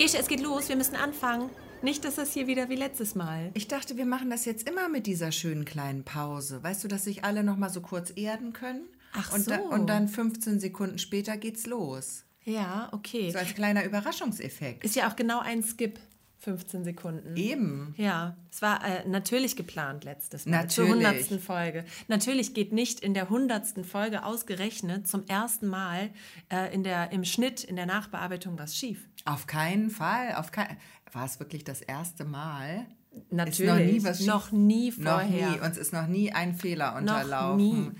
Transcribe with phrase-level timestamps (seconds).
[0.00, 1.50] Gesche, es geht los, wir müssen anfangen.
[1.82, 3.50] Nicht, dass das hier wieder wie letztes Mal.
[3.52, 6.62] Ich dachte, wir machen das jetzt immer mit dieser schönen kleinen Pause.
[6.62, 8.88] Weißt du, dass sich alle noch mal so kurz erden können?
[9.12, 9.50] Ach und so.
[9.50, 12.24] Da, und dann 15 Sekunden später geht's los.
[12.44, 13.30] Ja, okay.
[13.30, 14.84] So als kleiner Überraschungseffekt.
[14.84, 16.00] Ist ja auch genau ein Skip.
[16.40, 17.36] 15 Sekunden.
[17.36, 17.94] Eben.
[17.98, 20.52] Ja, es war äh, natürlich geplant letztes Mal.
[20.62, 20.74] Natürlich.
[20.74, 21.84] Zur hundertsten Folge.
[22.08, 26.10] Natürlich geht nicht in der hundertsten Folge ausgerechnet zum ersten Mal
[26.50, 29.06] äh, in der, im Schnitt, in der Nachbearbeitung was schief.
[29.26, 30.34] Auf keinen Fall.
[30.36, 30.76] Auf kein,
[31.12, 32.86] war es wirklich das erste Mal?
[33.30, 33.60] Natürlich.
[33.60, 35.50] Ist noch nie was schief- Noch nie Noch vorher.
[35.50, 35.60] nie.
[35.60, 37.56] Uns ist noch nie ein Fehler Noch unterlaufen.
[37.58, 37.90] nie.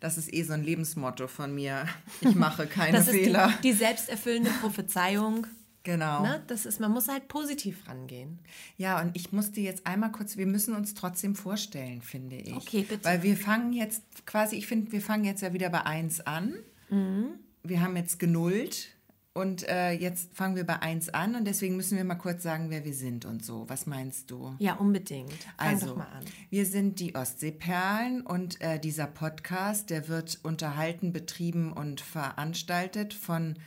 [0.00, 1.86] Das ist eh so ein Lebensmotto von mir.
[2.20, 3.52] Ich mache keine das ist Fehler.
[3.58, 5.48] die, die selbsterfüllende Prophezeiung.
[5.82, 6.22] Genau.
[6.22, 6.42] Ne?
[6.46, 8.38] Das ist, man muss halt positiv rangehen.
[8.76, 12.54] Ja, und ich musste jetzt einmal kurz, wir müssen uns trotzdem vorstellen, finde ich.
[12.54, 13.04] Okay, bitte.
[13.04, 16.54] Weil wir fangen jetzt quasi, ich finde, wir fangen jetzt ja wieder bei 1 an.
[16.90, 17.30] Mhm.
[17.62, 18.94] Wir haben jetzt genullt
[19.34, 22.70] und äh, jetzt fangen wir bei 1 an und deswegen müssen wir mal kurz sagen,
[22.70, 23.68] wer wir sind und so.
[23.68, 24.54] Was meinst du?
[24.58, 25.32] Ja, unbedingt.
[25.32, 26.24] Fang Also, doch mal an.
[26.50, 33.58] wir sind die Ostseeperlen und äh, dieser Podcast, der wird unterhalten, betrieben und veranstaltet von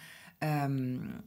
[0.41, 1.19] ähm,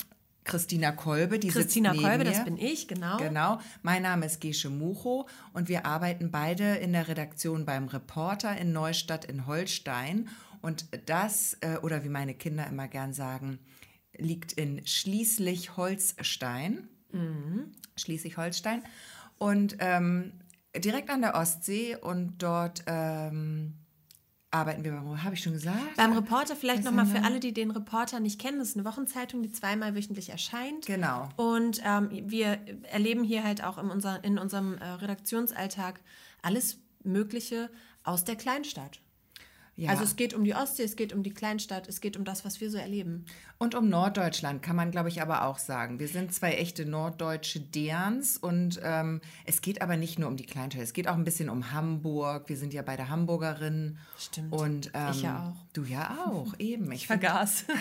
[0.44, 1.38] Christina Kolbe.
[1.38, 2.30] Die Christina sitzt neben Kolbe, mir.
[2.30, 3.16] das bin ich, genau.
[3.16, 3.60] Genau.
[3.82, 8.72] Mein Name ist Gesche Mucho und wir arbeiten beide in der Redaktion beim Reporter in
[8.72, 10.28] Neustadt in Holstein.
[10.60, 13.58] Und das, äh, oder wie meine Kinder immer gern sagen,
[14.16, 16.88] liegt in Schließlich-Holstein.
[17.96, 18.82] Schleswig-Holstein.
[19.38, 20.32] Und ähm,
[20.76, 23.74] direkt an der Ostsee und dort ähm,
[24.54, 25.96] arbeiten wir beim, habe ich schon gesagt?
[25.96, 29.42] Beim Reporter vielleicht nochmal für alle, die den Reporter nicht kennen, das ist eine Wochenzeitung,
[29.42, 30.86] die zweimal wöchentlich erscheint.
[30.86, 31.28] Genau.
[31.36, 32.58] Und ähm, wir
[32.90, 36.00] erleben hier halt auch in, unser, in unserem äh, Redaktionsalltag
[36.42, 37.70] alles Mögliche
[38.04, 39.00] aus der Kleinstadt.
[39.76, 39.90] Ja.
[39.90, 42.44] Also es geht um die Ostsee, es geht um die Kleinstadt, es geht um das,
[42.44, 43.24] was wir so erleben.
[43.58, 45.98] Und um Norddeutschland kann man, glaube ich, aber auch sagen.
[45.98, 50.46] Wir sind zwei echte norddeutsche Derns und ähm, es geht aber nicht nur um die
[50.46, 52.48] Kleinstadt, es geht auch ein bisschen um Hamburg.
[52.48, 53.98] Wir sind ja beide Hamburgerinnen.
[54.16, 54.52] Stimmt.
[54.52, 55.72] Und, ähm, Ich ja auch.
[55.72, 56.92] Du ja auch, eben.
[56.92, 57.64] Ich find, Vergaß.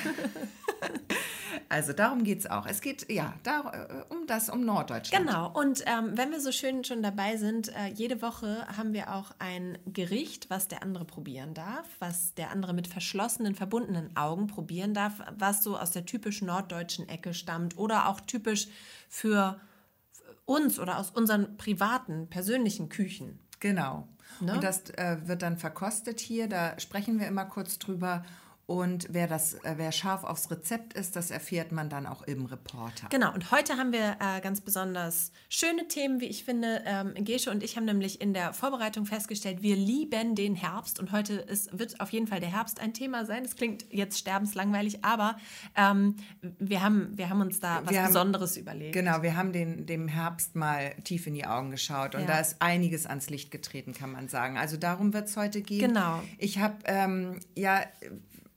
[1.70, 2.66] also darum geht es auch.
[2.66, 5.28] Es geht, ja, da, äh, um das, um Norddeutschland.
[5.28, 5.52] Genau.
[5.52, 9.32] Und ähm, wenn wir so schön schon dabei sind, äh, jede Woche haben wir auch
[9.40, 14.94] ein Gericht, was der andere probieren darf, was der andere mit verschlossenen, verbundenen Augen probieren
[14.94, 18.68] darf, was so aus der typisch norddeutschen Ecke stammt oder auch typisch
[19.10, 19.60] für
[20.46, 23.40] uns oder aus unseren privaten, persönlichen Küchen.
[23.60, 24.08] Genau.
[24.40, 24.54] Ne?
[24.54, 28.24] Und das äh, wird dann verkostet hier, da sprechen wir immer kurz drüber.
[28.66, 32.46] Und wer, das, äh, wer scharf aufs Rezept ist, das erfährt man dann auch im
[32.46, 33.08] Reporter.
[33.10, 36.82] Genau, und heute haben wir äh, ganz besonders schöne Themen, wie ich finde.
[36.86, 41.12] Ähm, Gesche und ich haben nämlich in der Vorbereitung festgestellt, wir lieben den Herbst und
[41.12, 43.44] heute ist, wird auf jeden Fall der Herbst ein Thema sein.
[43.44, 45.36] Das klingt jetzt sterbenslangweilig, aber
[45.76, 46.16] ähm,
[46.58, 48.94] wir, haben, wir haben uns da was haben- Besonderes überlegt.
[48.94, 52.28] Genau, wir haben den, dem Herbst mal tief in die Augen geschaut und Ja.
[52.28, 54.58] da ist einiges ans Licht getreten, kann man sagen.
[54.58, 55.90] Also darum wird es heute gehen.
[55.94, 56.22] Genau.
[56.38, 57.82] Ich habe, ähm, ja,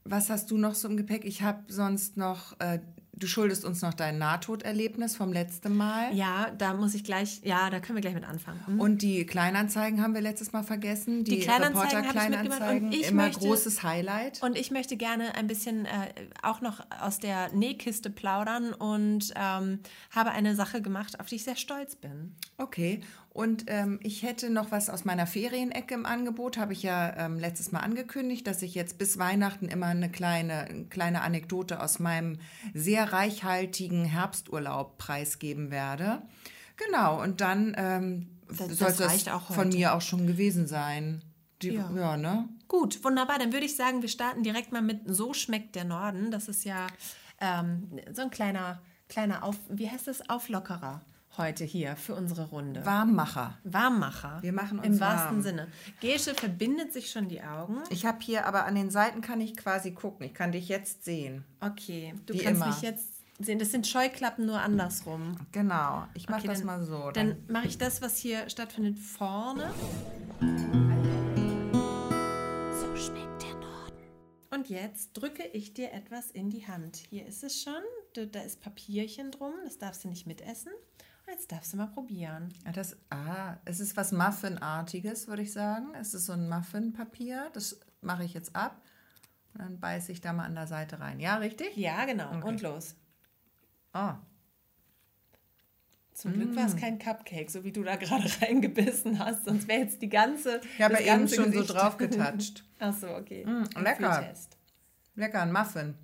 [0.09, 1.25] was hast du noch so im Gepäck?
[1.25, 2.79] Ich habe sonst noch, äh,
[3.13, 6.13] du schuldest uns noch dein Nahtoderlebnis vom letzten Mal.
[6.13, 8.59] Ja, da muss ich gleich, ja, da können wir gleich mit anfangen.
[8.67, 8.79] Hm?
[8.79, 11.23] Und die Kleinanzeigen haben wir letztes Mal vergessen.
[11.23, 12.91] Die, Die Kleinanzeigen Reporter-Kleinanzeigen.
[12.91, 14.43] Immer möchte- großes Highlight.
[14.43, 15.89] Und ich möchte gerne ein bisschen äh,
[16.43, 19.79] auch noch aus der Nähkiste plaudern und ähm,
[20.11, 22.35] habe eine Sache gemacht, auf die ich sehr stolz bin.
[22.57, 23.01] Okay,
[23.37, 27.37] und ähm, ich hätte noch was aus meiner Ferienecke im Angebot, habe ich ja ähm,
[27.39, 31.99] letztes Mal angekündigt, dass ich jetzt bis Weihnachten immer eine kleine, eine kleine Anekdote aus
[31.99, 32.39] meinem
[32.73, 36.23] sehr reichhaltigen Herbsturlaub preisgeben werde.
[36.77, 39.23] Genau, und dann ähm, Das- das soll das
[39.53, 41.21] von mir auch schon gewesen sein.
[41.61, 41.91] Die, Ja.
[41.95, 42.17] ja.
[42.17, 42.49] ne?
[42.67, 43.37] Gut, wunderbar.
[43.39, 46.31] Dann würde ich sagen, wir starten direkt mal mit So schmeckt der Norden.
[46.31, 46.87] Das ist ja
[47.39, 51.01] ähm, so ein kleiner, kleiner Auf, wie heißt das, Auflockerer
[51.37, 52.85] heute hier für unsere Runde.
[52.85, 53.57] Warmmacher.
[53.63, 54.39] Warmmacher.
[54.41, 55.41] Wir machen uns Im wahrsten warm.
[55.41, 55.67] Sinne.
[56.01, 57.77] Gesche verbindet sich schon die Augen.
[57.89, 60.25] Ich habe hier, aber an den Seiten kann ich quasi gucken.
[60.25, 61.43] Ich kann dich jetzt sehen.
[61.59, 62.67] Okay, du Wie kannst immer.
[62.71, 63.07] mich jetzt
[63.39, 63.59] sehen.
[63.59, 65.37] Das sind Scheuklappen nur andersrum.
[65.51, 67.11] Genau, ich mache Okay, das dann- mal so.
[67.11, 69.71] Dann mache ich das, was hier stattfindet, vorne.
[72.79, 73.95] So schmeckt der Norden.
[74.51, 76.97] Und jetzt drücke ich dir etwas in die Hand.
[77.09, 77.73] Hier ist es schon.
[78.13, 79.53] Da da ist Papierchen drum.
[79.65, 80.71] Das darfst du nicht mitessen.
[81.29, 82.53] Jetzt darfst du mal probieren.
[82.65, 85.93] Ja, das, ah, es ist was Muffinartiges, würde ich sagen.
[85.99, 87.49] Es ist so ein Muffinpapier.
[87.53, 88.81] Das mache ich jetzt ab.
[89.53, 91.19] Und dann beiße ich da mal an der Seite rein.
[91.19, 91.75] Ja, richtig?
[91.75, 92.29] Ja, genau.
[92.35, 92.47] Okay.
[92.47, 92.95] Und los.
[93.93, 94.17] Ah,
[96.13, 96.77] Zum Glück war es Mm.
[96.79, 99.45] kein Cupcake, so wie du da gerade reingebissen hast.
[99.45, 100.61] Sonst wäre jetzt die ganze.
[100.75, 102.63] ich habe eben schon Gesicht- so drauf getatscht.
[102.79, 103.45] Ach so, okay.
[103.45, 104.33] Mm, lecker.
[105.15, 105.95] Lecker, ein Muffin.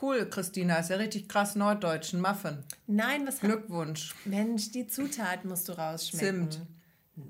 [0.00, 2.58] Cool, Christina, ist ja richtig krass norddeutschen Muffin.
[2.86, 4.14] Nein, was Glückwunsch.
[4.24, 6.50] Mensch, die Zutat musst du rausschmecken.
[6.50, 6.66] Zimt.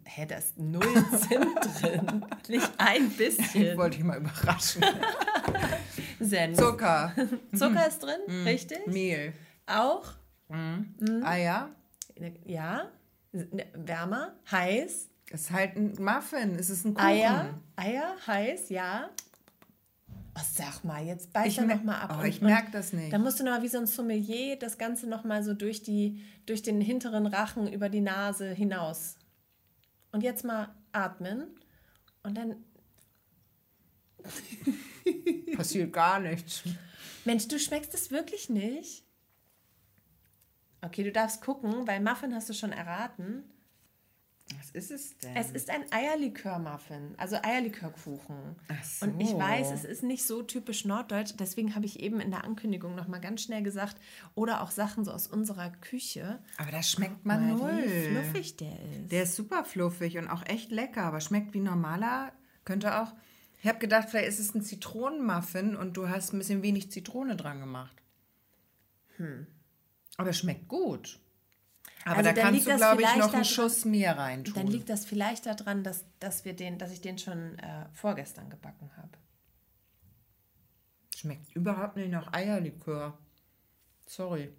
[0.04, 2.24] Hä, da ist null Zimt drin.
[2.48, 3.76] Nicht ein bisschen.
[3.76, 4.82] Wollte ich mal überraschen.
[6.20, 6.56] Senf.
[6.56, 7.12] Zucker,
[7.56, 8.86] Zucker ist drin, richtig?
[8.86, 9.32] Mehl,
[9.66, 10.12] Auch?
[11.24, 11.70] Eier.
[12.44, 12.90] Ja.
[13.32, 15.08] Wärmer, heiß.
[15.30, 17.06] Es ist halt ein Muffin, es ist ein Kuchen.
[17.06, 19.08] Eier, Eier, heiß, ja.
[20.34, 22.18] Oh, sag mal, jetzt beiß Ich er noch mal ab.
[22.20, 23.12] Oh, ich und merk das nicht.
[23.12, 25.82] Dann musst du noch mal wie so ein Sommelier das Ganze noch mal so durch,
[25.82, 29.16] die, durch den hinteren Rachen über die Nase hinaus.
[30.10, 31.48] Und jetzt mal atmen.
[32.22, 32.56] Und dann,
[35.56, 36.62] Passiert gar nichts.
[37.24, 39.04] Mensch, du schmeckst es wirklich nicht?
[40.80, 43.44] Okay, du darfst gucken, weil Muffin hast du schon erraten.
[44.58, 45.36] Was ist es denn?
[45.36, 48.56] Es ist ein Eierlikör-Muffin, also Eierlikörkuchen.
[48.68, 49.06] Ach so.
[49.06, 52.44] Und ich weiß, es ist nicht so typisch norddeutsch, deswegen habe ich eben in der
[52.44, 53.96] Ankündigung noch mal ganz schnell gesagt,
[54.34, 56.38] oder auch Sachen so aus unserer Küche.
[56.58, 57.84] Aber das schmeckt man Mal, null.
[57.84, 59.12] Wie fluffig der ist.
[59.12, 62.32] Der ist super fluffig und auch echt lecker, aber schmeckt wie normaler.
[62.64, 63.12] Könnte auch.
[63.62, 67.36] Ich habe gedacht, vielleicht ist es ein Zitronenmuffin und du hast ein bisschen wenig Zitrone
[67.36, 68.02] dran gemacht.
[70.16, 71.20] Aber es schmeckt gut.
[72.04, 74.54] Aber Also da kannst liegt du, glaube ich, noch einen Schuss mehr reintun.
[74.54, 78.50] Dann liegt das vielleicht daran, dass, dass, wir den, dass ich den schon äh, vorgestern
[78.50, 79.10] gebacken habe.
[81.16, 83.16] Schmeckt überhaupt nicht nach Eierlikör.
[84.06, 84.52] Sorry.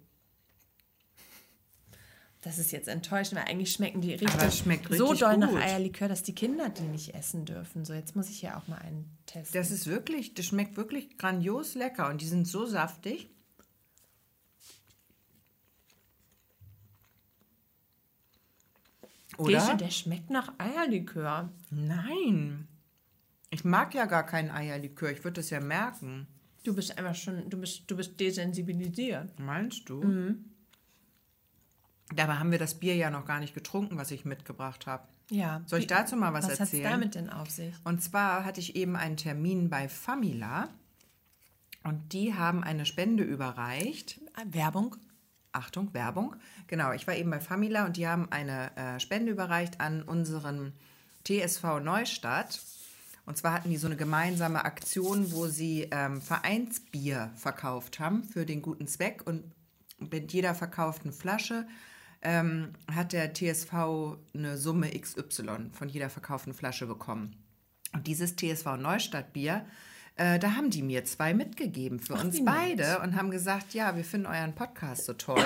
[2.40, 5.62] Das ist jetzt enttäuschend, weil eigentlich schmecken die richtig, schmeckt so richtig doll nach gut.
[5.62, 7.86] Eierlikör, dass die Kinder die nicht essen dürfen.
[7.86, 9.58] So, jetzt muss ich hier auch mal einen testen.
[9.58, 13.30] Das ist wirklich, das schmeckt wirklich grandios lecker und die sind so saftig.
[19.36, 19.74] Gesche, Oder?
[19.76, 21.50] der schmeckt nach Eierlikör.
[21.70, 22.68] Nein.
[23.50, 25.10] Ich mag ja gar keinen Eierlikör.
[25.10, 26.26] Ich würde das ja merken.
[26.64, 29.38] Du bist einfach schon, du bist, du bist desensibilisiert.
[29.38, 30.02] Meinst du?
[30.02, 30.44] Mhm.
[32.14, 35.06] Dabei haben wir das Bier ja noch gar nicht getrunken, was ich mitgebracht habe.
[35.30, 35.62] Ja.
[35.66, 36.84] Soll ich dazu mal was was erzählen?
[36.84, 37.74] damit denn auf sich?
[37.84, 40.68] Und zwar hatte ich eben einen Termin bei Famila
[41.82, 44.20] und die haben eine Spende überreicht.
[44.46, 44.96] Werbung?
[45.54, 46.36] Achtung, Werbung.
[46.66, 50.72] Genau, ich war eben bei Famila und die haben eine äh, Spende überreicht an unseren
[51.24, 52.60] TSV Neustadt.
[53.26, 58.44] Und zwar hatten die so eine gemeinsame Aktion, wo sie ähm, Vereinsbier verkauft haben für
[58.44, 59.22] den guten Zweck.
[59.26, 59.44] Und
[59.98, 61.66] mit jeder verkauften Flasche
[62.20, 63.72] ähm, hat der TSV
[64.34, 67.36] eine Summe XY von jeder verkauften Flasche bekommen.
[67.92, 69.64] Und dieses TSV Neustadt Bier,
[70.16, 72.54] äh, da haben die mir zwei mitgegeben für uns wie nett.
[72.54, 75.44] beide und haben gesagt, ja, wir finden euren Podcast so toll.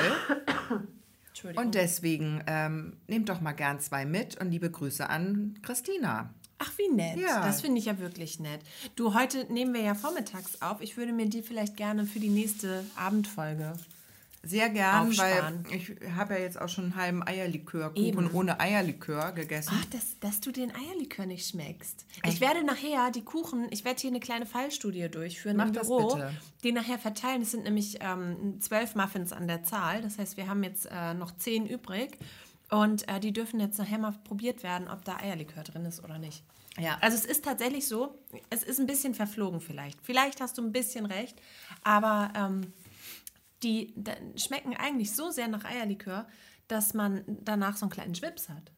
[1.29, 1.65] Entschuldigung.
[1.65, 6.35] Und deswegen ähm, nehmt doch mal gern zwei mit und liebe Grüße an Christina.
[6.59, 7.19] Ach, wie nett.
[7.19, 7.47] Ja.
[7.47, 8.61] Das finde ich ja wirklich nett.
[8.97, 10.81] Du, heute nehmen wir ja vormittags auf.
[10.81, 13.75] Ich würde mir die vielleicht gerne für die nächste Abendfolge.
[14.43, 15.65] Sehr gern, Aufsparen.
[15.69, 18.31] weil ich habe ja jetzt auch schon einen halben Eierlikörkuchen Eben.
[18.33, 19.75] ohne Eierlikör gegessen.
[19.75, 22.07] Ach, dass, dass du den Eierlikör nicht schmeckst.
[22.25, 25.89] Ich werde nachher die Kuchen, ich werde hier eine kleine Fallstudie durchführen Mach im das
[25.89, 26.31] Büro, bitte.
[26.63, 27.43] die nachher verteilen.
[27.43, 30.03] Es sind nämlich ähm, zwölf Muffins an der Zahl.
[30.03, 32.17] Das heißt, wir haben jetzt äh, noch zehn übrig.
[32.71, 36.19] Und äh, die dürfen jetzt nachher mal probiert werden, ob da Eierlikör drin ist oder
[36.19, 36.45] nicht.
[36.79, 36.99] Ja.
[37.01, 38.15] Also es ist tatsächlich so,
[38.51, 39.99] es ist ein bisschen verflogen vielleicht.
[40.03, 41.41] Vielleicht hast du ein bisschen recht,
[41.83, 42.73] aber ähm,
[43.63, 46.27] die da, schmecken eigentlich so sehr nach Eierlikör,
[46.69, 48.73] dass man danach so einen kleinen Schwips hat.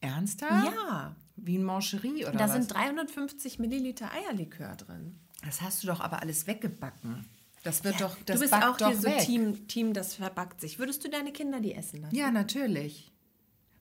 [0.00, 0.66] Ernsthaft?
[0.74, 2.52] Ja, Wie ein Mancherie oder da was?
[2.52, 5.18] sind 350 Milliliter Eierlikör drin.
[5.44, 7.26] das hast du doch aber alles weggebacken.
[7.62, 9.18] Das wird doch, du das bist backt auch doch hier so weg.
[9.20, 10.78] Team, Team, das verbackt sich.
[10.78, 12.14] Würdest du deine Kinder die essen lassen?
[12.14, 13.12] Ja, natürlich.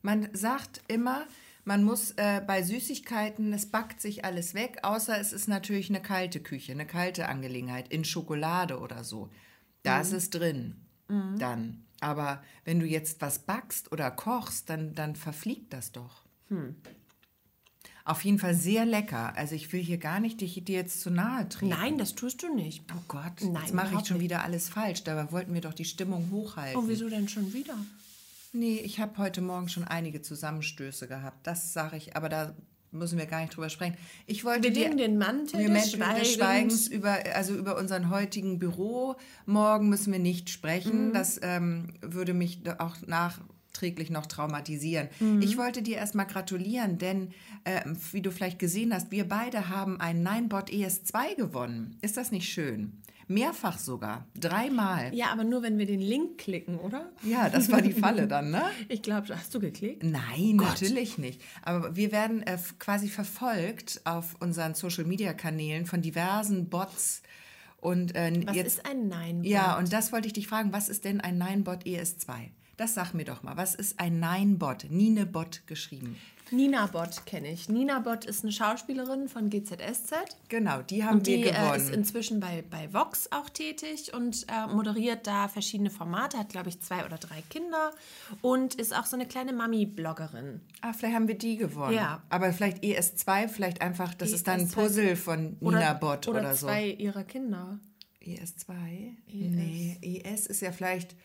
[0.02, 1.26] Man sagt immer,
[1.64, 6.02] man muss äh, bei Süßigkeiten, es backt sich alles weg, außer es ist natürlich eine
[6.02, 9.30] kalte Küche, eine kalte Angelegenheit, in Schokolade oder so.
[9.84, 10.76] Da ist es drin.
[11.08, 11.86] Dann.
[12.02, 16.24] Aber wenn du jetzt was backst oder kochst, dann, dann verfliegt das doch.
[18.06, 19.36] Auf jeden Fall sehr lecker.
[19.36, 21.70] Also ich will hier gar nicht dich, dir jetzt zu nahe treten.
[21.70, 22.84] Nein, das tust du nicht.
[22.92, 24.24] Oh Gott, Nein, jetzt mache ich schon nicht.
[24.26, 25.04] wieder alles falsch.
[25.04, 26.82] Dabei wollten wir doch die Stimmung hochhalten.
[26.82, 27.76] Oh, wieso denn schon wieder?
[28.52, 31.46] Nee, ich habe heute Morgen schon einige Zusammenstöße gehabt.
[31.46, 32.56] Das sage ich, aber da
[32.92, 33.96] müssen wir gar nicht drüber sprechen.
[34.26, 37.78] Ich wollte Wir dir legen den Mantel wir des Menschen des Schweigens über, also über
[37.78, 39.16] unseren heutigen Büro.
[39.46, 40.52] Morgen müssen wir nicht Mhm.
[40.52, 41.14] sprechen.
[41.14, 45.10] Das ähm, würde mich auch nachträglich noch traumatisieren.
[45.20, 45.42] Mhm.
[45.42, 47.30] Ich wollte dir erstmal gratulieren, denn
[47.66, 51.98] ähm, wie du vielleicht gesehen hast, wir beide haben ein Ninebot ES2 gewonnen.
[52.02, 52.94] Ist das nicht schön?
[53.30, 54.26] Mehrfach sogar.
[54.38, 55.14] Dreimal.
[55.14, 57.12] Ja, aber nur wenn wir den Link klicken, oder?
[57.24, 58.64] Ja, das war die Falle dann, ne?
[58.90, 60.04] Ich glaube, hast du geklickt?
[60.04, 61.42] Nein, natürlich nicht.
[61.62, 67.22] Aber wir werden äh, quasi verfolgt auf unseren Social-Media-Kanälen von diversen Bots
[67.82, 69.46] Und, äh, Was jetzt, ist ein Nein-Bot?
[69.46, 72.50] Ja, und das wollte ich dich fragen, was ist denn ein Ninebot ES2?
[72.78, 74.88] Das sag mir doch mal, was ist ein Ninebot?
[74.90, 76.16] Ninebot geschrieben.
[76.52, 77.70] Nina Bott kenne ich.
[77.70, 80.14] Nina Bott ist eine Schauspielerin von GZSZ.
[80.48, 81.76] Genau, die haben Und die wir äh, gewonnen.
[81.76, 86.70] ist inzwischen bei, bei Vox auch tätig und äh, moderiert da verschiedene Formate, hat, glaube
[86.70, 87.92] ich, zwei oder drei Kinder
[88.42, 90.62] und ist auch so eine kleine Mami-Bloggerin.
[90.82, 91.94] ah, vielleicht haben wir die gewonnen.
[91.96, 92.22] Ja.
[92.30, 94.74] Aber vielleicht ES2, vielleicht einfach, das ist dann ein ES2.
[94.74, 96.68] Puzzle von Nina Bot oder, oder so.
[96.68, 97.80] zwei ihrer Kinder.
[98.26, 98.74] ES2?
[99.32, 101.16] Nee, ES ist ja vielleicht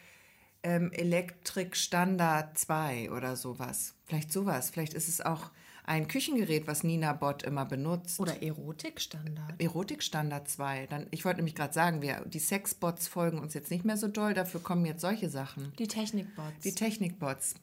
[0.64, 3.94] ähm, Elektrik Standard 2 oder sowas.
[4.06, 4.70] Vielleicht sowas.
[4.70, 5.50] Vielleicht ist es auch
[5.84, 8.18] ein Küchengerät, was Nina Bot immer benutzt.
[8.18, 9.60] Oder Erotikstandard.
[9.60, 10.86] Erotikstandard 2.
[10.86, 14.08] Dann, ich wollte nämlich gerade sagen, wir, die Sexbots folgen uns jetzt nicht mehr so
[14.08, 15.72] doll, dafür kommen jetzt solche Sachen.
[15.78, 16.60] Die Technikbots.
[16.64, 17.54] Die Technikbots.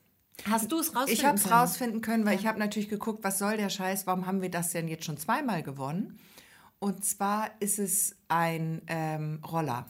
[0.49, 1.55] Hast du es rausfinden Ich habe es können?
[1.55, 4.71] rausfinden können, weil ich habe natürlich geguckt, was soll der Scheiß, warum haben wir das
[4.71, 6.19] denn jetzt schon zweimal gewonnen?
[6.79, 9.87] Und zwar ist es ein ähm, Roller.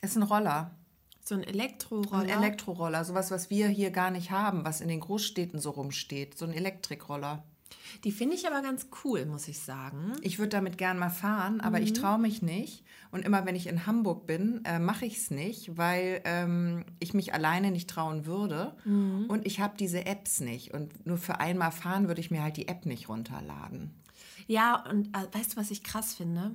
[0.00, 0.74] Es ist ein Roller,
[1.24, 2.22] So ein Elektroroller.
[2.22, 6.36] ein Elektroroller, sowas, was wir hier gar nicht haben, was in den Großstädten so rumsteht,
[6.36, 7.44] so ein Elektrikroller.
[8.04, 10.12] Die finde ich aber ganz cool, muss ich sagen.
[10.22, 12.84] Ich würde damit gern mal fahren, aber ich traue mich nicht.
[13.10, 17.14] Und immer wenn ich in Hamburg bin, äh, mache ich es nicht, weil ähm, ich
[17.14, 18.76] mich alleine nicht trauen würde.
[19.28, 20.72] Und ich habe diese Apps nicht.
[20.72, 23.90] Und nur für einmal fahren würde ich mir halt die App nicht runterladen.
[24.46, 26.52] Ja, und äh, weißt du, was ich krass finde?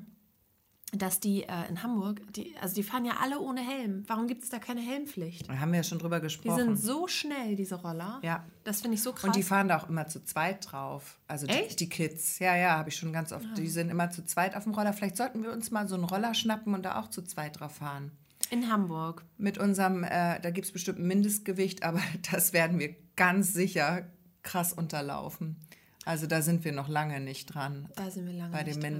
[0.98, 4.04] Dass die äh, in Hamburg, die, also die fahren ja alle ohne Helm.
[4.08, 5.50] Warum gibt es da keine Helmpflicht?
[5.50, 6.58] Da haben wir ja schon drüber Die gesprochen.
[6.58, 8.20] sind so schnell, diese Roller.
[8.24, 8.46] Ja.
[8.64, 9.26] Das finde ich so krass.
[9.26, 11.20] Und die fahren da auch immer zu zweit drauf.
[11.28, 11.80] Also die, Echt?
[11.80, 12.40] die Kids.
[12.40, 13.46] Ja, ja, habe ich schon ganz oft.
[13.58, 14.94] Die sind immer zu zweit auf dem Roller.
[14.94, 17.76] Vielleicht sollten wir uns mal so einen Roller schnappen und da auch zu zweit drauf
[17.76, 18.12] fahren.
[18.52, 19.24] in Hamburg.
[19.38, 22.00] Mit unserem, äh, da gibt es bestimmt ein Mindestgewicht, aber
[22.32, 24.04] das werden wir ganz sicher
[24.44, 25.58] krass unterlaufen.
[26.06, 27.90] Also da sind wir noch lange nicht dran.
[27.96, 29.00] Da sind wir lange Bei dem nicht dran.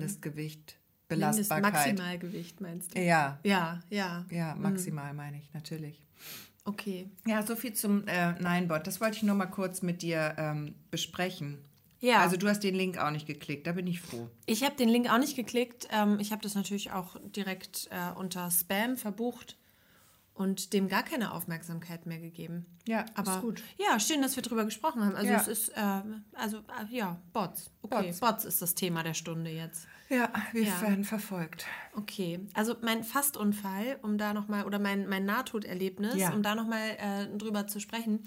[1.10, 1.74] Mindest Belastbarkeit.
[1.74, 3.02] Maximalgewicht meinst du?
[3.02, 4.26] Ja, Ja, ja.
[4.32, 6.02] ja, maximal meine ich, natürlich.
[6.64, 7.10] Okay.
[7.28, 8.88] Ja, so viel zum äh, Ninebot.
[8.88, 11.60] Das wollte ich nur mal kurz mit dir ähm, besprechen.
[12.00, 12.20] Ja.
[12.22, 14.30] Also du hast den Link auch nicht geklickt, da bin ich froh.
[14.48, 15.88] Ich habe den Link auch nicht geklickt.
[15.92, 19.58] Ähm, ich habe das natürlich auch direkt äh, unter Spam verbucht
[20.34, 22.66] und dem gar keine Aufmerksamkeit mehr gegeben.
[22.88, 23.64] Ja, Aber ist gut.
[23.78, 25.16] ja, schön, dass wir drüber gesprochen haben.
[25.16, 25.40] Also Ja.
[25.40, 26.02] es ist, äh,
[26.34, 27.70] also äh, ja, Bots.
[27.84, 28.20] Okay, Bots.
[28.20, 28.46] Bots.
[28.46, 29.88] ist das Thema der Stunde jetzt.
[30.10, 30.82] Ja, wir Ja.
[30.82, 31.66] werden verfolgt.
[31.96, 36.32] Okay, also mein Fastunfall, um da nochmal, oder mein, mein Nahtoderlebnis, Ja.
[36.34, 38.24] um da nochmal äh, drüber zu sprechen,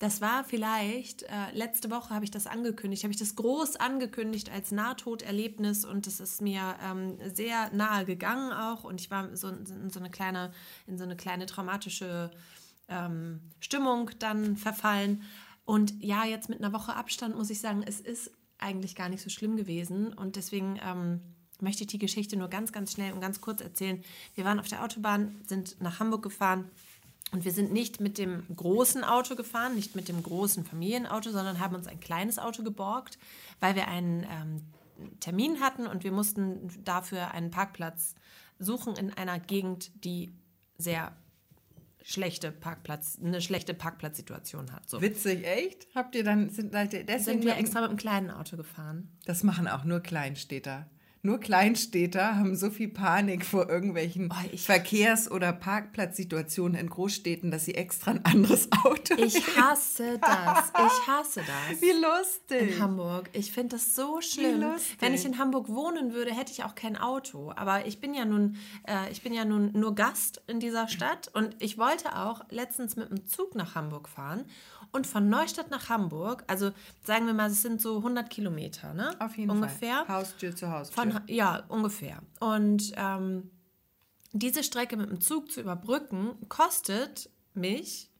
[0.00, 4.50] das war vielleicht, äh, letzte Woche habe ich das angekündigt, habe ich das groß angekündigt
[4.50, 9.46] als Nahtoderlebnis und das ist mir ähm, sehr nahe gegangen auch und ich war so
[9.46, 10.50] in so eine kleine,
[10.88, 12.32] in so eine kleine traumatische
[12.88, 15.22] ähm, Stimmung dann verfallen.
[15.64, 19.22] Und ja, jetzt mit einer Woche Abstand muss ich sagen, es ist eigentlich gar nicht
[19.22, 20.12] so schlimm gewesen.
[20.12, 21.20] Und deswegen ähm,
[21.60, 24.02] möchte ich die Geschichte nur ganz, ganz schnell und ganz kurz erzählen.
[24.34, 26.70] Wir waren auf der Autobahn, sind nach Hamburg gefahren.
[27.32, 31.60] Und wir sind nicht mit dem großen Auto gefahren, nicht mit dem großen Familienauto, sondern
[31.60, 33.18] haben uns ein kleines Auto geborgt,
[33.58, 34.60] weil wir einen ähm,
[35.20, 38.14] Termin hatten und wir mussten dafür einen Parkplatz
[38.58, 40.34] suchen in einer Gegend, die
[40.76, 41.16] sehr
[42.04, 44.88] schlechte Parkplatz, eine schlechte Parkplatzsituation hat.
[44.88, 45.00] So.
[45.00, 45.86] Witzig, echt?
[45.94, 49.10] Habt ihr dann, sind, deswegen, Sind wir extra mit einem kleinen Auto gefahren.
[49.24, 50.86] das machen auch nur Kleinstädter.
[51.24, 57.64] Nur Kleinstädter haben so viel Panik vor irgendwelchen Oh, Verkehrs- oder Parkplatzsituationen in Großstädten, dass
[57.64, 60.72] sie extra ein anderes Auto Ich hasse das.
[60.74, 61.80] Ich hasse das.
[61.80, 62.74] Wie lustig.
[62.76, 63.30] In Hamburg.
[63.34, 64.62] Ich finde das so schlimm.
[64.62, 64.96] lustig.
[64.98, 67.52] Wenn ich in Hamburg wohnen würde, hätte ich auch kein Auto.
[67.54, 68.56] Aber ich bin ja nun,
[68.88, 72.96] äh, ich bin ja nun nur Gast in dieser Stadt und ich wollte auch letztens
[72.96, 74.44] mit dem Zug nach Hamburg fahren
[74.92, 76.70] und von Neustadt nach Hamburg, also
[77.02, 79.16] sagen wir mal, es sind so 100 Kilometer, ne?
[79.18, 80.04] Auf jeden ungefähr.
[80.04, 80.16] Fall.
[80.16, 81.02] Haustür zu Haustür.
[81.02, 82.18] Von, ja, ungefähr.
[82.40, 83.50] Und ähm,
[84.32, 88.10] diese Strecke mit dem Zug zu überbrücken, kostet mich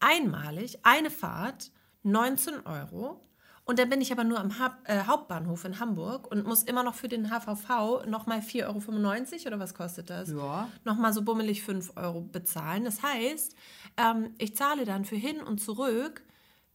[0.00, 1.70] einmalig eine Fahrt
[2.02, 3.20] 19 Euro.
[3.66, 6.84] Und dann bin ich aber nur am Haupt, äh, Hauptbahnhof in Hamburg und muss immer
[6.84, 10.30] noch für den HVV nochmal 4,95 Euro oder was kostet das?
[10.30, 10.68] Ja.
[10.84, 12.84] Nochmal so bummelig 5 Euro bezahlen.
[12.84, 13.56] Das heißt,
[13.96, 16.22] ähm, ich zahle dann für hin und zurück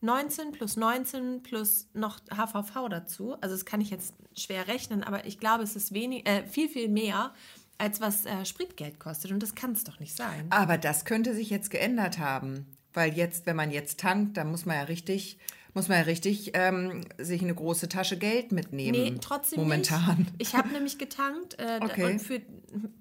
[0.02, 3.36] 19 plus 19 plus noch HVV dazu.
[3.40, 6.68] Also das kann ich jetzt schwer rechnen, aber ich glaube, es ist wenig, äh, viel,
[6.68, 7.34] viel mehr,
[7.78, 9.32] als was äh, Spritgeld kostet.
[9.32, 10.48] Und das kann es doch nicht sein.
[10.50, 12.78] Aber das könnte sich jetzt geändert haben.
[12.94, 15.40] Weil jetzt, wenn man jetzt tankt, dann muss man ja richtig,
[15.74, 18.92] muss man ja richtig ähm, sich eine große Tasche Geld mitnehmen.
[18.92, 20.18] Nee, trotzdem Momentan.
[20.20, 20.34] nicht.
[20.40, 22.06] Ich habe nämlich getankt äh, Okay.
[22.14, 22.42] und für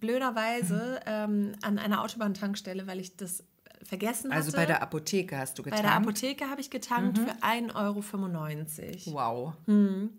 [0.00, 3.45] blöderweise ähm, an einer Autobahntankstelle, weil ich das
[3.83, 4.57] vergessen Also hatte.
[4.59, 5.87] bei der Apotheke hast du Bei getankt?
[5.87, 9.15] der Apotheke habe ich getankt für 1,95 Euro.
[9.15, 9.53] Wow.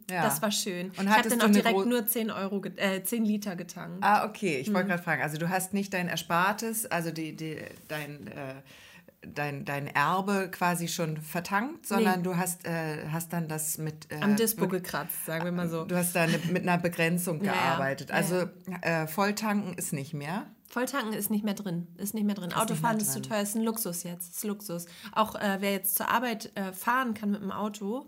[0.09, 0.23] Ja.
[0.23, 0.87] Das war schön.
[0.97, 3.99] Und ich habe dann auch direkt nur 10, Euro, äh, 10 Liter getankt.
[4.03, 4.57] Ah, okay.
[4.57, 4.73] Ich Mhm.
[4.73, 8.55] wollte gerade fragen, also du hast nicht dein Erspartes, also die, die, dein, äh,
[9.21, 14.11] dein, dein Erbe quasi schon vertankt, sondern du hast, äh, hast dann das mit...
[14.11, 15.85] Äh, Am Dispo wirklich- gekratzt, sagen wir mal so.
[15.85, 17.61] Du hast da eine, mit einer Begrenzung Ja, ja.
[17.61, 18.09] gearbeitet.
[18.09, 18.49] Ja, Also
[18.81, 20.47] Äh, Volltanken ist nicht mehr.
[20.67, 21.87] Volltanken ist nicht mehr drin.
[21.97, 22.53] Ist nicht mehr drin.
[22.53, 23.29] Autofahren mehr ist zu drin.
[23.31, 23.41] teuer.
[23.41, 24.35] Ist ein Luxus jetzt.
[24.35, 24.85] Ist Luxus.
[25.11, 28.07] Auch äh, wer jetzt zur Arbeit äh, fahren kann mit dem Auto,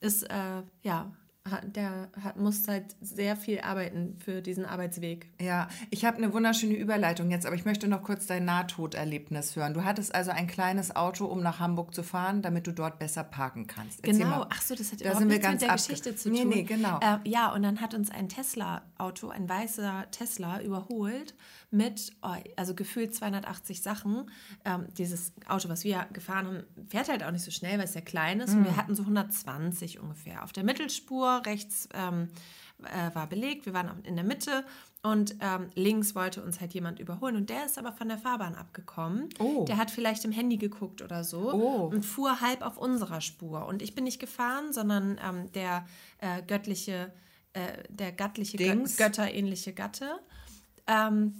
[0.00, 1.10] ist, äh, ja,
[1.50, 5.26] hat, der hat, muss halt sehr viel arbeiten für diesen Arbeitsweg.
[5.40, 9.74] Ja, ich habe eine wunderschöne Überleitung jetzt, aber ich möchte noch kurz dein Nahtoderlebnis hören.
[9.74, 13.24] Du hattest also ein kleines Auto, um nach Hamburg zu fahren, damit du dort besser
[13.24, 13.98] parken kannst.
[14.04, 14.46] Erzähl Genau, mal.
[14.50, 16.48] ach so, das hat Da überhaupt nichts mit der Geschichte zu Nee, tun.
[16.50, 17.00] nee, genau.
[17.00, 21.34] Äh, ja, und dann hat uns ein Tesla-Auto, ein weißer Tesla, überholt
[21.72, 24.30] mit, oh, also gefühlt 280 Sachen.
[24.64, 27.94] Ähm, dieses Auto, was wir gefahren haben, fährt halt auch nicht so schnell, weil es
[27.94, 28.52] sehr klein ist.
[28.52, 28.58] Mhm.
[28.58, 30.44] Und wir hatten so 120 ungefähr.
[30.44, 32.28] Auf der Mittelspur rechts ähm,
[32.84, 34.64] äh, war belegt, wir waren in der Mitte.
[35.04, 37.34] Und ähm, links wollte uns halt jemand überholen.
[37.34, 39.30] Und der ist aber von der Fahrbahn abgekommen.
[39.40, 39.64] Oh.
[39.64, 41.86] Der hat vielleicht im Handy geguckt oder so Oh.
[41.92, 43.66] und fuhr halb auf unserer Spur.
[43.66, 45.86] Und ich bin nicht gefahren, sondern ähm, der
[46.18, 47.12] äh, göttliche,
[47.52, 50.20] äh, der göttliche, Gö götterähnliche Gatte.
[50.86, 51.34] Ähm,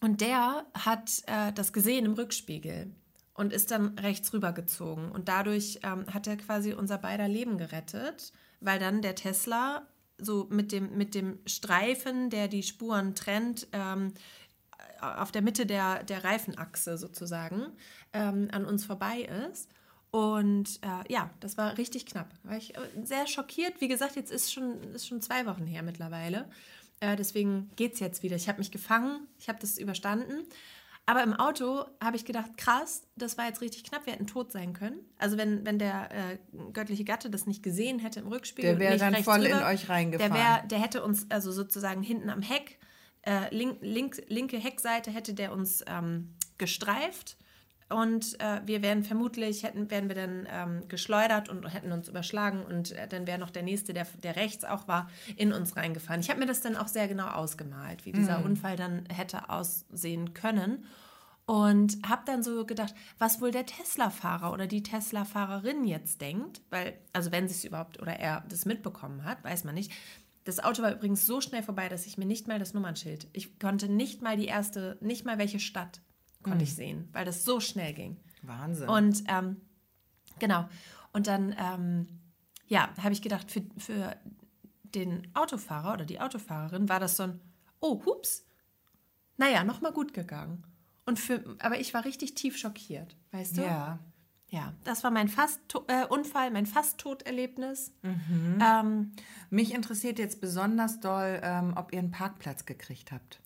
[0.00, 2.94] und der hat äh, das gesehen im Rückspiegel
[3.34, 5.10] und ist dann rechts rübergezogen.
[5.10, 9.86] Und dadurch ähm, hat er quasi unser beider Leben gerettet, weil dann der Tesla
[10.18, 14.12] so mit dem, mit dem Streifen, der die Spuren trennt, ähm,
[15.00, 17.66] auf der Mitte der, der Reifenachse sozusagen
[18.12, 19.70] ähm, an uns vorbei ist.
[20.10, 22.28] Und äh, ja, das war richtig knapp.
[22.42, 23.80] War ich äh, sehr schockiert.
[23.80, 26.48] Wie gesagt, jetzt ist schon, ist schon zwei Wochen her mittlerweile.
[27.00, 28.36] Äh, deswegen geht es jetzt wieder.
[28.36, 30.46] Ich habe mich gefangen, ich habe das überstanden.
[31.06, 34.52] Aber im Auto habe ich gedacht, krass, das war jetzt richtig knapp, wir hätten tot
[34.52, 35.00] sein können.
[35.18, 36.38] Also wenn, wenn der äh,
[36.72, 38.72] göttliche Gatte das nicht gesehen hätte im Rückspiegel.
[38.72, 40.32] Der wäre nicht dann voll in rüber, euch reingefahren.
[40.32, 42.78] Der, wär, der hätte uns also sozusagen hinten am Heck,
[43.22, 47.36] äh, link, link, linke Heckseite hätte der uns ähm, gestreift.
[47.90, 52.62] Und äh, wir wären vermutlich, hätten, wären wir dann ähm, geschleudert und hätten uns überschlagen
[52.64, 56.20] und äh, dann wäre noch der nächste, der, der rechts auch war, in uns reingefahren.
[56.20, 60.34] Ich habe mir das dann auch sehr genau ausgemalt, wie dieser Unfall dann hätte aussehen
[60.34, 60.84] können.
[61.46, 66.96] Und habe dann so gedacht, was wohl der Tesla-Fahrer oder die Tesla-Fahrerin jetzt denkt, weil,
[67.12, 69.90] also wenn sie es überhaupt oder er das mitbekommen hat, weiß man nicht.
[70.44, 73.58] Das Auto war übrigens so schnell vorbei, dass ich mir nicht mal das Nummernschild, ich
[73.58, 76.00] konnte nicht mal die erste, nicht mal welche Stadt
[76.42, 78.16] konnte ich sehen, weil das so schnell ging.
[78.42, 78.88] Wahnsinn.
[78.88, 79.56] Und ähm,
[80.38, 80.68] genau.
[81.12, 82.06] Und dann, ähm,
[82.66, 84.16] ja, habe ich gedacht, für, für
[84.82, 87.40] den Autofahrer oder die Autofahrerin war das so ein,
[87.80, 88.46] oh, hups,
[89.36, 90.64] naja, nochmal gut gegangen.
[91.06, 93.62] Und für, aber ich war richtig tief schockiert, weißt du?
[93.62, 93.98] ja.
[94.52, 97.92] Ja, das war mein fast äh, Unfall, mein fast Toderlebnis.
[98.02, 98.58] Mhm.
[98.60, 99.12] Ähm,
[99.48, 103.40] Mich interessiert jetzt besonders doll, ähm, ob ihr einen Parkplatz gekriegt habt.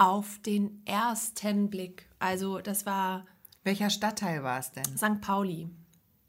[0.00, 2.08] Auf den ersten Blick.
[2.18, 3.26] Also das war
[3.64, 4.84] Welcher Stadtteil war es denn?
[4.96, 5.20] St.
[5.20, 5.68] Pauli.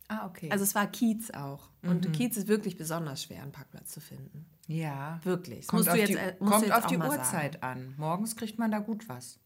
[0.09, 0.51] Ah, okay.
[0.51, 1.69] Also es war Kiez auch.
[1.81, 2.11] Und Mhm.
[2.11, 4.45] Kiez ist wirklich besonders schwer, einen Parkplatz zu finden.
[4.67, 5.19] ja.
[5.23, 5.59] Wirklich.
[5.59, 7.93] Das Kommt auf du jetzt, die, äh, kommt auf die Uhrzeit an.
[7.97, 9.39] Morgens kriegt man da gut was.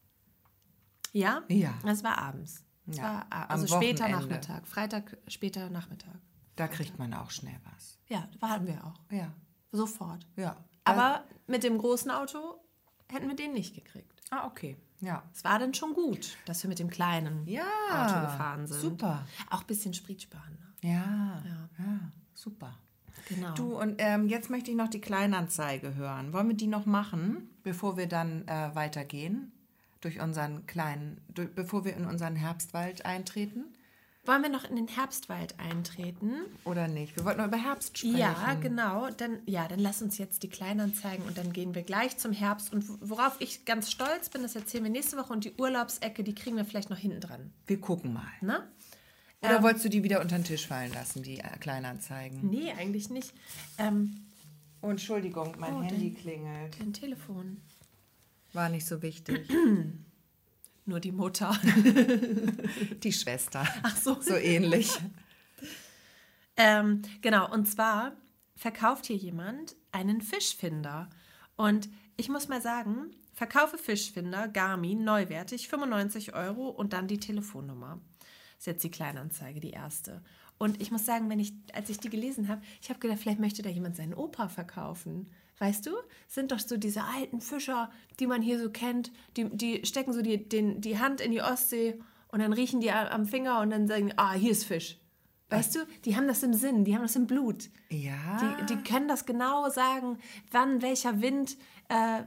[1.11, 1.43] Ja?
[1.47, 1.73] Ja.
[1.85, 2.63] Es war abends.
[2.88, 4.27] Es Ja, war also später Wochenende.
[4.27, 4.67] Nachmittag.
[4.67, 6.15] Freitag, später Nachmittag.
[6.55, 7.99] Da kriegt man auch schnell was.
[8.07, 8.99] Ja, waren wir auch.
[9.11, 9.31] Ja.
[9.71, 10.25] Sofort.
[10.35, 10.55] Ja.
[10.83, 12.55] Aber mit dem großen Auto
[13.11, 14.14] hätten wir den nicht gekriegt.
[14.29, 14.75] Ah, okay.
[15.01, 15.23] Ja.
[15.33, 17.63] Es war dann schon gut, dass wir mit dem kleinen Ja.
[17.91, 18.79] Auto gefahren sind.
[18.81, 19.25] Super.
[19.49, 20.57] Auch ein bisschen Sprit sparen.
[20.81, 20.89] ne?
[20.89, 21.41] Ja.
[21.45, 21.69] Ja.
[21.85, 21.99] Ja.
[22.33, 22.73] Super.
[23.29, 23.53] Genau.
[23.55, 26.31] Du, und ähm, jetzt möchte ich noch die Kleinanzeige hören.
[26.33, 29.51] Wollen wir die noch machen, bevor wir dann äh, weitergehen?
[30.01, 33.65] Durch unseren kleinen, durch, bevor wir in unseren Herbstwald eintreten?
[34.25, 36.31] Wollen wir noch in den Herbstwald eintreten?
[36.63, 37.15] Oder nicht?
[37.15, 38.17] Wir wollten noch über Herbst sprechen.
[38.17, 39.09] Ja, genau.
[39.11, 42.73] Dann, ja, dann lass uns jetzt die Kleinanzeigen und dann gehen wir gleich zum Herbst.
[42.73, 45.31] Und worauf ich ganz stolz bin, das erzählen wir nächste Woche.
[45.33, 47.53] Und die Urlaubsecke, die kriegen wir vielleicht noch hinten dran.
[47.67, 48.25] Wir gucken mal.
[48.41, 48.67] Ne?
[49.41, 52.49] Oder wolltest du die wieder unter den Tisch fallen lassen, die äh, Kleinanzeigen?
[52.49, 53.33] Nee, eigentlich nicht.
[53.77, 54.21] Ähm,
[54.81, 56.79] Oh, Entschuldigung, mein Oh, Handy klingelt.
[56.79, 57.59] dein Telefon.
[58.53, 59.49] War nicht so wichtig.
[60.86, 61.60] Nur die Mutter.
[63.04, 63.67] Die Schwester.
[63.82, 64.21] Ach so.
[64.21, 64.91] So ähnlich.
[66.58, 68.13] Ähm, genau, und zwar
[68.56, 71.10] verkauft hier jemand einen Fischfinder.
[71.58, 78.00] Und ich muss mal sagen, verkaufe Fischfinder, Garmin, neuwertig, 95 Euro und dann die Telefonnummer.
[78.19, 80.24] Das ist jetzt die Kleinanzeige, die erste.
[80.58, 83.41] Und ich muss sagen, wenn ich, als ich die gelesen habe, ich habe gedacht, vielleicht
[83.41, 85.30] möchte da jemand seinen Opa verkaufen.
[85.60, 85.91] Weißt du?
[86.28, 87.89] Sind doch so diese alten Fischer,
[88.20, 91.41] die man hier so kennt, die, die stecken so die, den, die Hand in die
[91.41, 94.98] Ostsee Und dann riechen die am Finger und dann sagen, ah, hier ist Fisch.
[95.50, 97.70] Weißt du, die haben das im Sinn, die haben das im Blut.
[97.89, 98.58] Ja.
[98.60, 100.18] Die, die können das genau sagen,
[100.52, 101.56] wann welcher Wind
[101.89, 102.24] äh,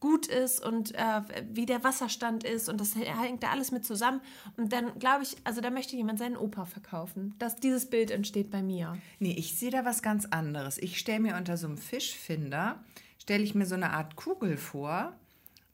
[0.00, 2.68] gut ist und äh, wie der Wasserstand ist.
[2.68, 4.20] Und das hängt da alles mit zusammen.
[4.56, 7.34] Und dann glaube ich, also da möchte jemand seinen Opa verkaufen.
[7.38, 8.98] Das, dieses Bild entsteht bei mir.
[9.18, 10.78] Nee, ich sehe da was ganz anderes.
[10.78, 12.82] Ich stelle mir unter so einem Fischfinder,
[13.18, 15.12] stelle ich mir so eine Art Kugel vor,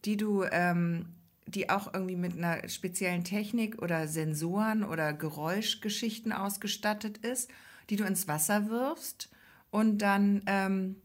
[0.05, 1.07] die du, ähm,
[1.47, 7.51] die auch irgendwie mit einer speziellen Technik oder Sensoren oder Geräuschgeschichten ausgestattet ist,
[7.91, 9.31] die du ins Wasser wirfst
[9.71, 10.97] und dann ähm,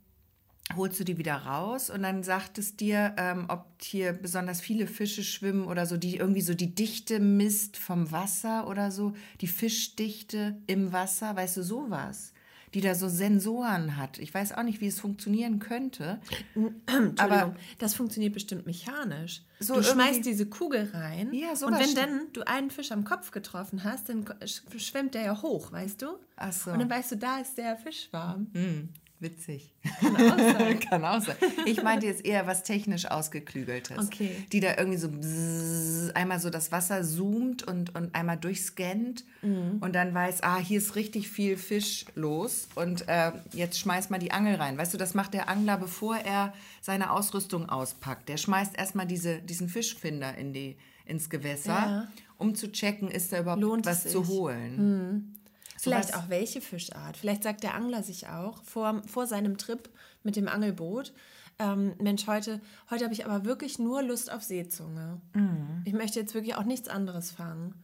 [0.75, 4.85] holst du die wieder raus und dann sagt es dir, ähm, ob hier besonders viele
[4.87, 9.47] Fische schwimmen oder so, die irgendwie so die Dichte misst vom Wasser oder so, die
[9.47, 12.33] Fischdichte im Wasser, weißt du, sowas.
[12.75, 14.19] Die da so Sensoren hat.
[14.19, 16.19] Ich weiß auch nicht, wie es funktionieren könnte.
[17.17, 19.41] Aber- das funktioniert bestimmt mechanisch.
[19.59, 23.31] So du schmeißt diese Kugel rein Ja, und wenn dann du einen Fisch am Kopf
[23.31, 26.09] getroffen hast, dann sch- schwimmt der ja hoch, weißt du?
[26.35, 26.69] Ach so.
[26.71, 28.47] Und dann weißt du, da ist der Fischschwarm.
[28.53, 28.89] Hm,
[29.21, 29.73] witzig.
[29.99, 30.79] Kann auch sein.
[30.89, 31.35] Kann auch sein.
[31.65, 33.97] Ich meinte jetzt eher was technisch ausgeklügeltes.
[33.97, 34.31] Okay.
[34.51, 39.77] Die da irgendwie so bzzz, einmal so das Wasser zoomt und, und einmal durchscannt Mhm.
[39.79, 44.17] und dann weiß, ah, hier ist richtig viel Fisch los und äh, jetzt schmeißt mal
[44.17, 44.77] die Angel rein.
[44.77, 48.27] Weißt du, das macht der Angler, bevor er seine Ausrüstung auspackt.
[48.27, 52.07] Der schmeißt erstmal diese, diesen Fischfinder in die, ins Gewässer, Ja.
[52.37, 55.38] um zu checken, ist da überhaupt Lohnt was zu holen.
[55.81, 57.17] Vielleicht auch welche Fischart.
[57.17, 59.89] Vielleicht sagt der Angler sich auch vor, vor seinem Trip
[60.23, 61.13] mit dem Angelboot,
[61.59, 65.19] ähm, Mensch, heute, heute habe ich aber wirklich nur Lust auf Seezunge.
[65.33, 65.83] Mhm.
[65.83, 67.75] Ich möchte jetzt wirklich auch nichts anderes fangen.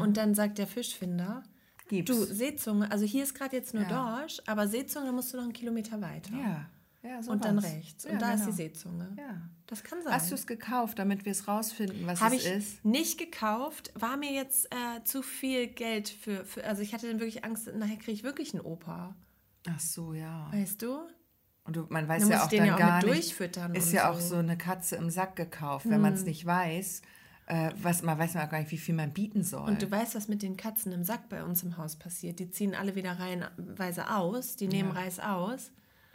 [0.00, 1.42] Und dann sagt der Fischfinder,
[1.88, 2.06] Gib's.
[2.08, 4.18] du, Seezunge, also hier ist gerade jetzt nur Ja.
[4.20, 6.32] Dorsch, aber Seezunge musst du noch einen Kilometer weiter.
[6.36, 6.66] Ja,
[7.06, 8.04] ja Und dann rechts.
[8.04, 8.50] Und Ja, da ist genau.
[8.50, 9.16] die Seezunge.
[9.18, 9.40] Ja.
[9.66, 10.12] Das kann sein.
[10.12, 12.84] Hast du es gekauft, damit wir es rausfinden, was Habe es ich ist?
[12.84, 17.18] nicht gekauft, war mir jetzt äh, zu viel Geld für, für, also ich hatte dann
[17.20, 19.14] wirklich Angst, nachher kriege ich wirklich einen Opa.
[19.68, 20.48] Ach so, ja.
[20.52, 20.98] Weißt du?
[21.64, 23.08] Und du, man weiß Dann ja auch dann ja auch gar nicht.
[23.08, 24.20] durchfüttern Ist und ja auch so.
[24.20, 24.28] Hm.
[24.28, 27.02] so eine Katze im Sack gekauft, wenn man es nicht weiß.
[27.48, 29.68] Äh, was, man weiß man auch gar nicht, wie viel man bieten soll.
[29.68, 32.38] Und du weißt, was mit den Katzen im Sack bei uns im Haus passiert.
[32.38, 35.00] Die ziehen alle wieder reihenweise aus, die nehmen Ja.
[35.00, 35.70] Reis aus.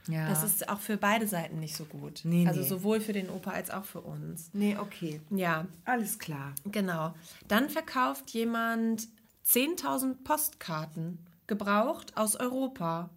[0.07, 0.29] Ja.
[0.29, 2.21] Das ist auch für beide Seiten nicht so gut.
[2.23, 2.67] Nee, also nee.
[2.67, 4.49] sowohl für den Opa als auch für uns.
[4.53, 5.21] nee, okay.
[5.29, 6.53] Ja, Alles klar.
[6.65, 7.13] genau.
[7.47, 9.07] Dann verkauft jemand
[9.45, 13.09] 10.000 Postkarten, gebraucht aus Europa.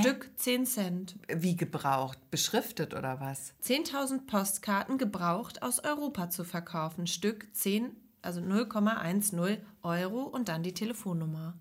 [0.00, 1.16] Stück 10 Cent.
[1.28, 2.18] Wie gebraucht?
[2.32, 3.54] Beschriftet oder was?
[3.62, 7.06] 10.000 Postkarten gebraucht aus Europa zu verkaufen.
[7.06, 11.54] Stück 10, also 0,10 Euro und dann die Telefonnummer.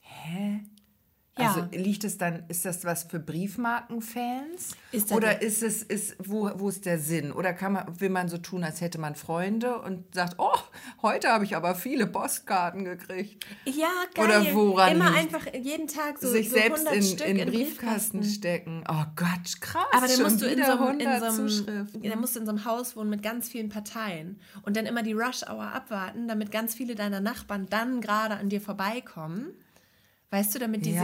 [0.00, 0.62] Hä?
[1.38, 1.48] Ja.
[1.54, 4.72] Also liegt es dann, ist das was für Briefmarkenfans?
[4.92, 7.32] Ist Oder der- ist es, ist, wo, wo ist der Sinn?
[7.32, 10.56] Oder kann man, will man so tun, als hätte man Freunde und sagt, oh,
[11.02, 13.44] heute habe ich aber viele Postkarten gekriegt.
[13.64, 14.24] Ja, geil.
[14.24, 17.36] Oder woran Immer liegt- einfach jeden Tag so, sich so selbst 100 in, Stück in
[17.38, 18.84] in Briefkasten stecken.
[18.88, 19.86] Oh Gott, krass.
[19.92, 22.46] Aber dann musst du in so, einem- in 100 so einem, dann musst du in
[22.46, 26.50] so einem Haus wohnen mit ganz vielen Parteien und dann immer die Rush-Hour abwarten, damit
[26.50, 29.50] ganz viele deiner Nachbarn dann gerade an dir vorbeikommen.
[30.30, 31.02] Weißt du, damit die Ja.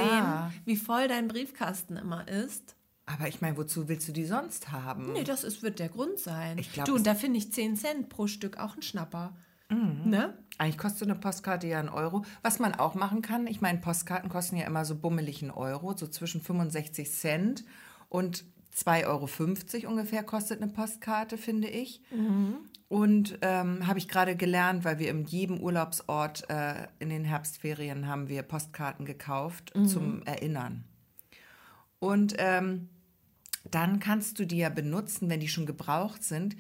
[0.51, 2.77] sehen, wie voll dein Briefkasten immer ist.
[3.07, 5.13] Aber ich meine, wozu willst du die sonst haben?
[5.13, 6.57] Nee, das ist, wird der Grund sein.
[6.59, 9.35] Ich glaub, du, und da finde ich 10 Cent pro Stück auch ein Schnapper.
[9.69, 10.03] Mhm.
[10.07, 10.39] Ne?
[10.59, 12.25] Eigentlich kostet so eine Postkarte ja einen Euro.
[12.43, 15.97] Was man auch machen kann, ich meine, Postkarten kosten ja immer so bummelig einen Euro,
[15.97, 17.65] so zwischen 65 Cent
[18.09, 19.07] und 2,50
[19.85, 22.03] Euro ungefähr kostet eine Postkarte, finde ich.
[22.95, 28.07] Und ähm, habe ich gerade gelernt, weil wir in jedem Urlaubsort äh, in den Herbstferien
[28.07, 30.85] haben wir Postkarten gekauft zum Erinnern.
[31.99, 32.89] Und ähm,
[33.69, 36.55] dann kannst du die ja benutzen, wenn die schon gebraucht sind.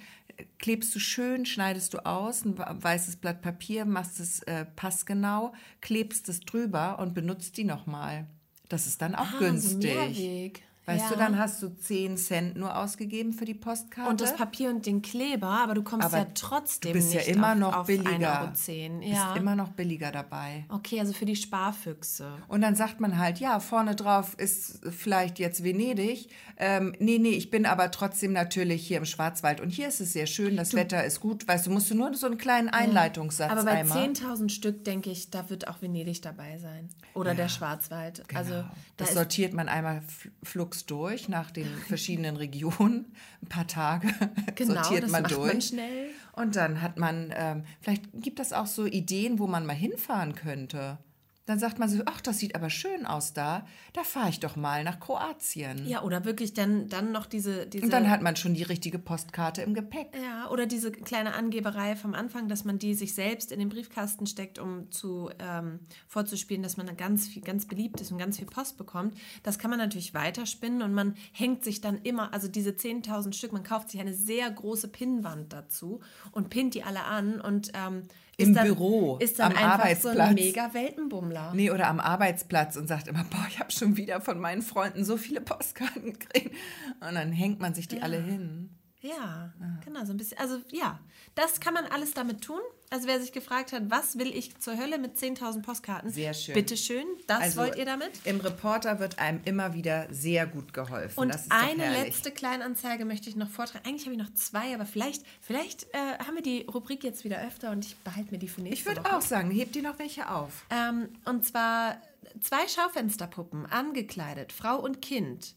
[0.58, 6.28] Klebst du schön, schneidest du aus, ein weißes Blatt Papier, machst es äh, passgenau, klebst
[6.28, 8.26] es drüber und benutzt die nochmal.
[8.68, 9.94] Das ist dann auch Ah, so günstig.
[9.94, 10.62] Mehrweg.
[10.86, 11.20] Weißt du, Ja.
[11.20, 14.10] dann hast du 10 Cent nur ausgegeben für die Postkarte.
[14.10, 17.20] Und das Papier und den Kleber, aber du kommst Aber ja trotzdem du bist ja
[17.20, 18.10] nicht immer auf, noch auf billiger.
[18.52, 18.98] 1,10 Euro.
[19.00, 19.34] Bist Ja.
[19.36, 20.64] immer noch billiger dabei.
[20.68, 22.32] Okay, also für die Sparfüchse.
[22.48, 26.28] Und dann sagt man halt, ja, vorne drauf ist vielleicht jetzt Venedig.
[26.56, 29.60] Ähm, nee, nee, ich bin aber trotzdem natürlich hier im Schwarzwald.
[29.60, 31.48] Und hier ist es sehr schön, das Wetter ist gut.
[31.48, 33.98] Weißt du, musst du nur so einen kleinen Einleitungssatz Aber bei einmal.
[34.08, 36.88] 10.000 Stück, denke ich, da wird auch Venedig dabei sein.
[37.14, 38.22] Oder der Schwarzwald.
[38.34, 38.64] Also Genau.
[38.96, 40.30] da das sortiert man einmal fl-
[40.74, 43.12] flugs durch nach den verschiedenen Regionen.
[43.42, 44.08] Ein paar Tage
[44.54, 45.52] genau, sortiert das man macht durch.
[45.52, 46.10] man schnell.
[46.32, 50.34] Und dann hat man, ähm, vielleicht gibt das auch so Ideen, wo man mal hinfahren
[50.34, 50.98] könnte.
[51.46, 54.56] Dann sagt man so, ach, das sieht aber schön aus da, da fahre ich doch
[54.56, 55.86] mal nach Kroatien.
[55.86, 57.84] Ja, oder wirklich dann, dann noch diese, diese.
[57.84, 60.08] Und dann hat man schon die richtige Postkarte im Gepäck.
[60.22, 64.26] Ja, oder diese kleine Angeberei vom Anfang, dass man die sich selbst in den Briefkasten
[64.26, 68.46] steckt, um zu ähm, vorzuspielen, dass man ganz viel, ganz beliebt ist und ganz viel
[68.46, 69.16] Post bekommt.
[69.42, 73.52] Das kann man natürlich weiterspinnen und man hängt sich dann immer, also diese 10.000 Stück,
[73.52, 76.00] man kauft sich eine sehr große Pinnwand dazu
[76.32, 78.04] und pinnt die alle an und ähm,
[78.36, 80.16] Im dann, Büro, ist dann am einfach Arbeitsplatz.
[80.16, 81.52] so ein mega Weltenbummler.
[81.54, 85.04] Nee, oder am Arbeitsplatz und sagt immer, boah, ich habe schon wieder von meinen Freunden
[85.04, 86.54] so viele Postkarten gekriegt.
[87.00, 88.70] Und dann hängt man sich die alle hin.
[89.00, 89.52] Ja,
[89.84, 90.38] genau, so ein bisschen.
[90.38, 90.98] Also ja,
[91.34, 92.60] das kann man alles damit tun.
[92.90, 96.10] Also wer sich gefragt hat, was will ich zur Hölle mit 10.000 Postkarten?
[96.10, 96.54] Sehr schön.
[96.54, 98.10] Bitteschön, das Also, wollt ihr damit?
[98.24, 101.18] Im Reporter wird einem immer wieder sehr gut geholfen.
[101.18, 103.84] Und eine letzte Kleinanzeige möchte ich noch vortragen.
[103.86, 107.40] Eigentlich habe ich noch zwei, aber vielleicht, vielleicht äh, haben wir die Rubrik jetzt wieder
[107.44, 109.98] öfter und ich behalte mir die für nächste Ich würde auch sagen, hebt dir noch
[109.98, 110.64] welche auf.
[110.70, 112.00] Ähm, und zwar
[112.40, 115.54] zwei Schaufensterpuppen, angekleidet, Frau und Kind.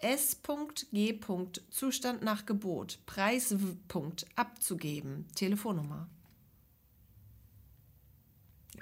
[0.00, 1.18] S.G.
[1.70, 3.00] Zustand nach Gebot.
[3.04, 3.54] Preis
[4.36, 5.26] abzugeben.
[5.34, 6.08] Telefonnummer.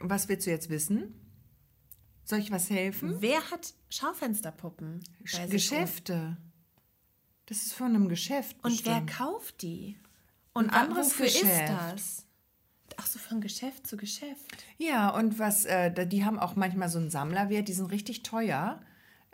[0.00, 1.14] Was willst du jetzt wissen?
[2.24, 3.16] Soll ich was helfen?
[3.20, 5.04] Wer hat Schaufensterpuppen?
[5.24, 6.36] sich Geschäfte.
[7.46, 8.56] Das ist von einem Geschäft.
[8.64, 9.10] Und wer bestimmt.
[9.18, 9.96] kauft die?
[10.52, 11.68] Und wa- anderes wofür ist Geschäft.
[11.68, 12.26] das?
[12.96, 14.64] Ach so, von Geschäft zu Geschäft.
[14.78, 18.80] Ja, und was, äh, die haben auch manchmal so einen Sammlerwert, die sind richtig teuer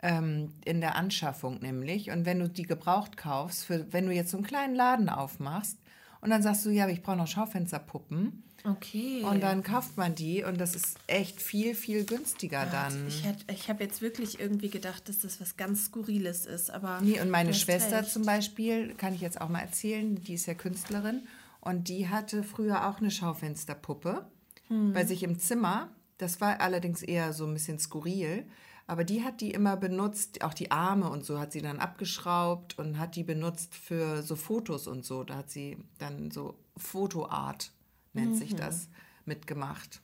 [0.01, 2.11] ähm, in der Anschaffung nämlich.
[2.11, 5.79] Und wenn du die gebraucht kaufst, für, wenn du jetzt so einen kleinen Laden aufmachst
[6.21, 8.43] und dann sagst du, ja, aber ich brauche noch Schaufensterpuppen.
[8.65, 9.23] Okay.
[9.23, 13.07] Und dann kauft man die und das ist echt viel, viel günstiger dann.
[13.07, 17.01] Ich, hätt- ich habe jetzt wirklich irgendwie gedacht, dass das was ganz Skurriles ist, aber.
[17.01, 18.11] Nee, und meine Schwester recht.
[18.11, 21.23] zum Beispiel, kann ich jetzt auch mal erzählen, die ist ja Künstlerin
[21.59, 24.25] und die hatte früher auch eine Schaufensterpuppe
[24.69, 24.93] Hm.
[24.93, 25.89] bei sich im Zimmer.
[26.17, 28.45] Das war allerdings eher so ein bisschen skurril.
[28.87, 32.77] Aber die hat die immer benutzt, auch die Arme und so hat sie dann abgeschraubt
[32.79, 35.23] und hat die benutzt für so Fotos und so.
[35.25, 37.71] Da hat sie dann so Fotoart,
[38.13, 38.37] nennt Mhm.
[38.37, 38.89] sich das,
[39.25, 40.01] mitgemacht.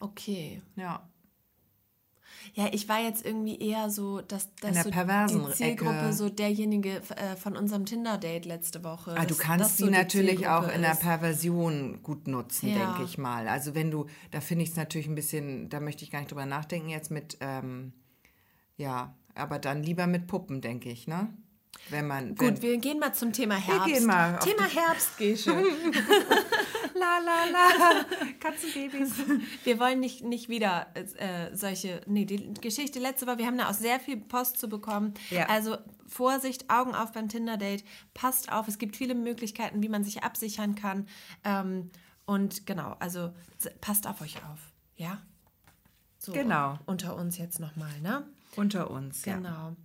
[0.00, 0.62] Okay.
[0.76, 1.08] Ja.
[2.54, 6.12] Ja, ich war jetzt irgendwie eher so, dass, dass der so perversen die Zielgruppe Ecke.
[6.12, 9.14] so derjenige äh, von unserem Tinder-Date letzte Woche.
[9.16, 10.94] Ah, du kannst das die so natürlich auch in der.
[10.96, 12.74] Perversion gut nutzen, Ja.
[12.94, 13.48] denke ich mal.
[13.48, 16.30] Also wenn du, da finde ich es natürlich ein bisschen, da möchte ich gar nicht
[16.30, 17.92] drüber nachdenken jetzt mit, ähm,
[18.76, 21.32] ja, aber dann lieber mit Puppen, denke ich, ne?
[21.90, 23.86] Wenn man, wenn, Gut, wir gehen mal zum Thema Herbst.
[23.86, 25.50] gehen mal Thema Herbst, Gesche.
[26.94, 28.04] la la la,
[28.40, 29.12] Katzenbabys.
[29.64, 33.68] Wir wollen nicht, nicht wieder äh, solche, nee, die Geschichte letzte Woche, wir haben da
[33.68, 35.14] auch sehr viel Post zu bekommen.
[35.30, 35.48] Ja.
[35.48, 37.84] Also Vorsicht, Augen auf beim Tinder-Date,
[38.14, 41.06] passt auf, es gibt viele Möglichkeiten, wie man sich absichern kann.
[41.44, 41.90] Ähm,
[42.24, 43.32] und genau, also
[43.80, 44.58] passt auf euch auf,
[44.96, 45.20] ja?
[46.18, 46.78] So, Genau.
[46.86, 48.26] Unter uns jetzt nochmal, ne?
[48.56, 49.36] Unter uns, ja.
[49.36, 49.76] Genau.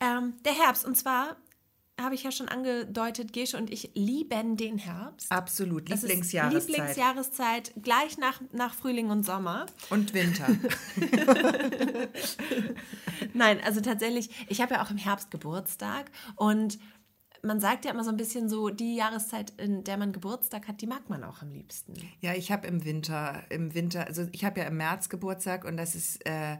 [0.00, 1.36] Ähm, der Herbst, und zwar
[2.00, 5.30] habe ich ja schon angedeutet, Gesche und ich lieben den Herbst.
[5.30, 6.68] Absolut, Das Lieblingsjahreszeit.
[6.68, 9.66] Lieblingsjahreszeit, gleich nach, nach Frühling und Sommer.
[9.90, 10.48] Und Winter.
[13.34, 16.78] Nein, also tatsächlich, ich habe ja auch im Herbst Geburtstag und
[17.42, 20.80] man sagt ja immer so ein bisschen so, die Jahreszeit, in der man Geburtstag hat,
[20.80, 21.94] die mag man auch am liebsten.
[22.20, 25.76] Ja, ich habe im Winter, im Winter, also ich habe ja im März Geburtstag und
[25.76, 26.58] das ist äh,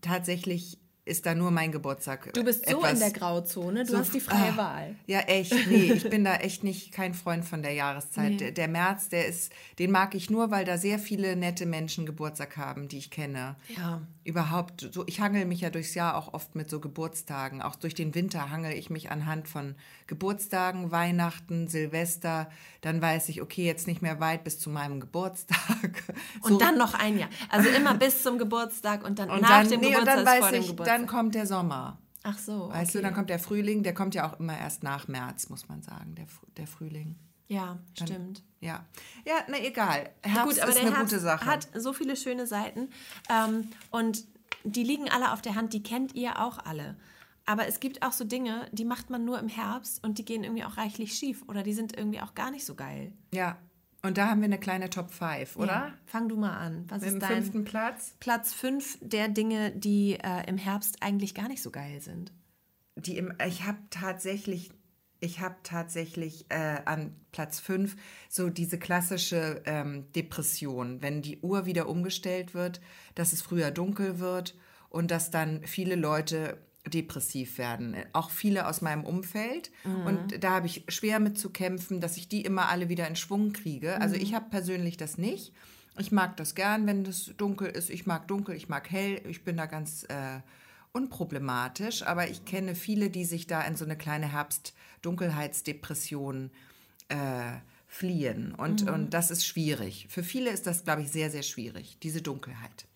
[0.00, 2.32] tatsächlich, ist da nur mein Geburtstag.
[2.32, 4.96] Du bist so in der Grauzone, du so- hast die freie ah, Wahl.
[5.06, 5.52] Ja, echt.
[5.68, 8.32] Nee, ich bin da echt nicht kein Freund von der Jahreszeit.
[8.40, 12.06] Der, der März, der ist, den mag ich nur, weil da sehr viele nette Menschen
[12.06, 13.56] Geburtstag haben, die ich kenne.
[13.76, 14.00] Ja.
[14.24, 17.60] Überhaupt, so, ich hangel mich ja durchs Jahr auch oft mit so Geburtstagen.
[17.60, 19.74] Auch durch den Winter hangel ich mich anhand von
[20.06, 22.48] Geburtstagen, Weihnachten, Silvester.
[22.82, 26.02] Dann weiß ich, okay, jetzt nicht mehr weit bis zu meinem Geburtstag.
[26.42, 27.30] Und dann noch ein Jahr.
[27.48, 30.34] Also immer bis zum Geburtstag und dann und nach dann, dem nee, und Geburtstag dann
[30.34, 30.98] ist vor weiß ich, Geburtstag.
[30.98, 31.98] dann kommt der Sommer.
[32.22, 32.74] Ach so, okay.
[32.74, 35.68] Weißt du, dann kommt der Frühling, der kommt ja auch immer erst nach März, muss
[35.68, 37.16] man sagen, der, der Frühling.
[37.52, 38.42] Ja, stimmt.
[38.60, 38.86] Ja,
[39.26, 40.10] ja, na egal.
[40.22, 41.46] Herbst Gut, aber ist der eine Herbst gute Sache.
[41.46, 42.88] hat so viele schöne Seiten
[43.28, 44.24] ähm, und
[44.64, 46.96] die liegen alle auf der Hand, die kennt ihr auch alle.
[47.44, 50.44] Aber es gibt auch so Dinge, die macht man nur im Herbst und die gehen
[50.44, 53.12] irgendwie auch reichlich schief oder die sind irgendwie auch gar nicht so geil.
[53.32, 53.58] ja,
[54.04, 55.66] und da haben wir eine kleine Top 5, oder?
[55.66, 55.94] Ja.
[56.06, 56.84] Fang du mal an.
[56.88, 58.16] Was Mit ist dein fünften Platz?
[58.18, 62.32] Platz 5 der Dinge, die äh, im Herbst eigentlich gar nicht so geil sind?
[62.96, 64.72] Die im, ich habe tatsächlich,
[65.22, 67.96] ich habe tatsächlich äh, an Platz 5
[68.28, 72.80] so diese klassische ähm, Depression, wenn die Uhr wieder umgestellt wird,
[73.14, 74.56] dass es früher dunkel wird
[74.90, 77.94] und dass dann viele Leute depressiv werden.
[78.12, 79.70] Auch viele aus meinem Umfeld.
[80.04, 83.14] Und da habe ich schwer mit zu kämpfen, dass ich die immer alle wieder in
[83.14, 84.00] Schwung kriege.
[84.00, 85.52] Also ich habe persönlich das nicht.
[85.98, 87.88] Ich mag das gern, wenn es dunkel ist.
[87.88, 89.20] Ich mag dunkel, ich mag hell.
[89.28, 90.40] Ich bin da ganz äh,
[90.92, 92.02] unproblematisch.
[92.02, 96.50] Aber ich kenne viele, die sich da in so eine kleine Herbst-Dunkelheitsdepression
[97.08, 97.52] äh,
[97.86, 98.52] fliehen.
[98.54, 98.94] Und, mhm.
[98.94, 100.06] und das ist schwierig.
[100.08, 102.86] Für viele ist das, glaube ich, sehr, sehr schwierig, diese Dunkelheit.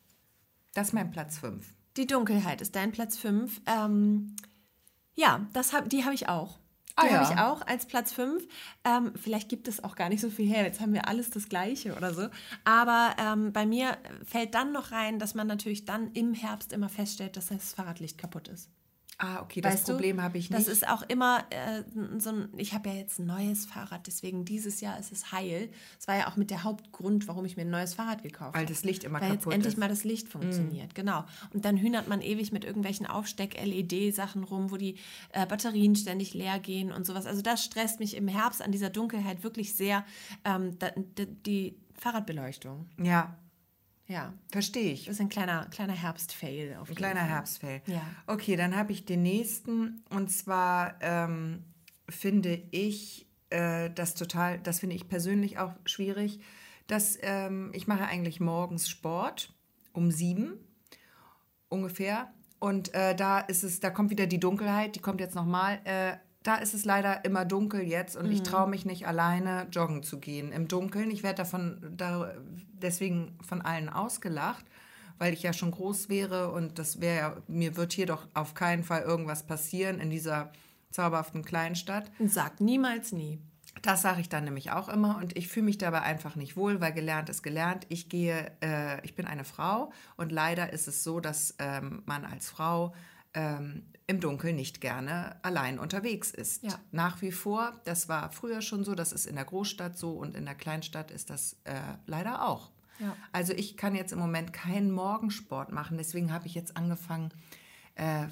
[0.74, 1.74] Das ist mein Platz 5.
[1.96, 3.62] Die Dunkelheit ist dein Platz 5.
[3.66, 4.36] Ähm,
[5.14, 6.58] ja, das hab, die habe ich auch.
[6.98, 7.20] Die ah, ja.
[7.20, 8.42] habe ich auch als Platz 5.
[8.84, 10.64] Ähm, vielleicht gibt es auch gar nicht so viel her.
[10.64, 12.28] Jetzt haben wir alles das Gleiche oder so.
[12.64, 16.88] Aber ähm, bei mir fällt dann noch rein, dass man natürlich dann im Herbst immer
[16.88, 18.70] feststellt, dass das Fahrradlicht kaputt ist.
[19.18, 20.60] Ah, okay, das weißt Problem habe ich nicht.
[20.60, 21.82] Das ist auch immer äh,
[22.18, 25.70] so ein, ich habe ja jetzt ein neues Fahrrad, deswegen dieses Jahr ist es heil.
[25.96, 28.58] Das war ja auch mit der Hauptgrund, warum ich mir ein neues Fahrrad gekauft habe.
[28.58, 29.78] Weil das Licht immer Weil kaputt jetzt endlich ist.
[29.78, 30.94] mal das Licht funktioniert, mm.
[30.94, 31.24] genau.
[31.54, 34.96] Und dann hühnert man ewig mit irgendwelchen Aufsteck-LED-Sachen rum, wo die
[35.32, 37.24] äh, Batterien ständig leer gehen und sowas.
[37.24, 40.04] Also das stresst mich im Herbst an dieser Dunkelheit wirklich sehr,
[40.44, 40.76] ähm,
[41.46, 42.86] die Fahrradbeleuchtung.
[43.02, 43.38] Ja,
[44.06, 44.32] ja.
[44.50, 45.06] Verstehe ich.
[45.06, 46.76] Das ist ein kleiner, kleiner Herbstfail.
[46.76, 47.28] Auf ein kleiner Fall.
[47.28, 47.82] Herbstfail.
[47.86, 48.02] Ja.
[48.26, 50.02] Okay, dann habe ich den nächsten.
[50.10, 51.64] Und zwar ähm,
[52.08, 56.40] finde ich äh, das total, das finde ich persönlich auch schwierig.
[56.86, 59.52] Dass, ähm, ich mache eigentlich morgens Sport
[59.92, 60.54] um sieben
[61.68, 62.32] ungefähr.
[62.58, 65.80] Und äh, da ist es, da kommt wieder die Dunkelheit, die kommt jetzt nochmal.
[65.84, 66.16] Äh,
[66.46, 68.32] da ist es leider immer dunkel jetzt und mhm.
[68.32, 71.10] ich traue mich nicht alleine joggen zu gehen im Dunkeln.
[71.10, 72.32] Ich werde davon da,
[72.72, 74.64] deswegen von allen ausgelacht,
[75.18, 78.84] weil ich ja schon groß wäre und das wäre mir wird hier doch auf keinen
[78.84, 80.52] Fall irgendwas passieren in dieser
[80.90, 82.12] zauberhaften Kleinstadt.
[82.24, 83.40] Sag niemals nie.
[83.82, 86.80] Das sage ich dann nämlich auch immer und ich fühle mich dabei einfach nicht wohl,
[86.80, 87.86] weil gelernt ist gelernt.
[87.88, 92.24] Ich gehe, äh, ich bin eine Frau und leider ist es so, dass ähm, man
[92.24, 92.94] als Frau
[93.34, 96.62] ähm, im Dunkeln nicht gerne allein unterwegs ist.
[96.62, 96.78] Ja.
[96.92, 100.36] Nach wie vor, das war früher schon so, das ist in der Großstadt so und
[100.36, 101.74] in der Kleinstadt ist das äh,
[102.06, 102.70] leider auch.
[103.00, 103.16] Ja.
[103.32, 107.32] Also ich kann jetzt im Moment keinen Morgensport machen, deswegen habe ich jetzt angefangen,
[107.96, 108.26] äh,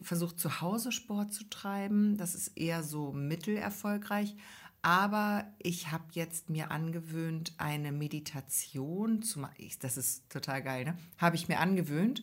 [0.00, 2.16] versucht zu Hause Sport zu treiben.
[2.16, 4.36] Das ist eher so mittelerfolgreich.
[4.80, 9.54] Aber ich habe jetzt mir angewöhnt, eine Meditation zu machen.
[9.80, 10.96] Das ist total geil, ne?
[11.18, 12.22] Habe ich mir angewöhnt.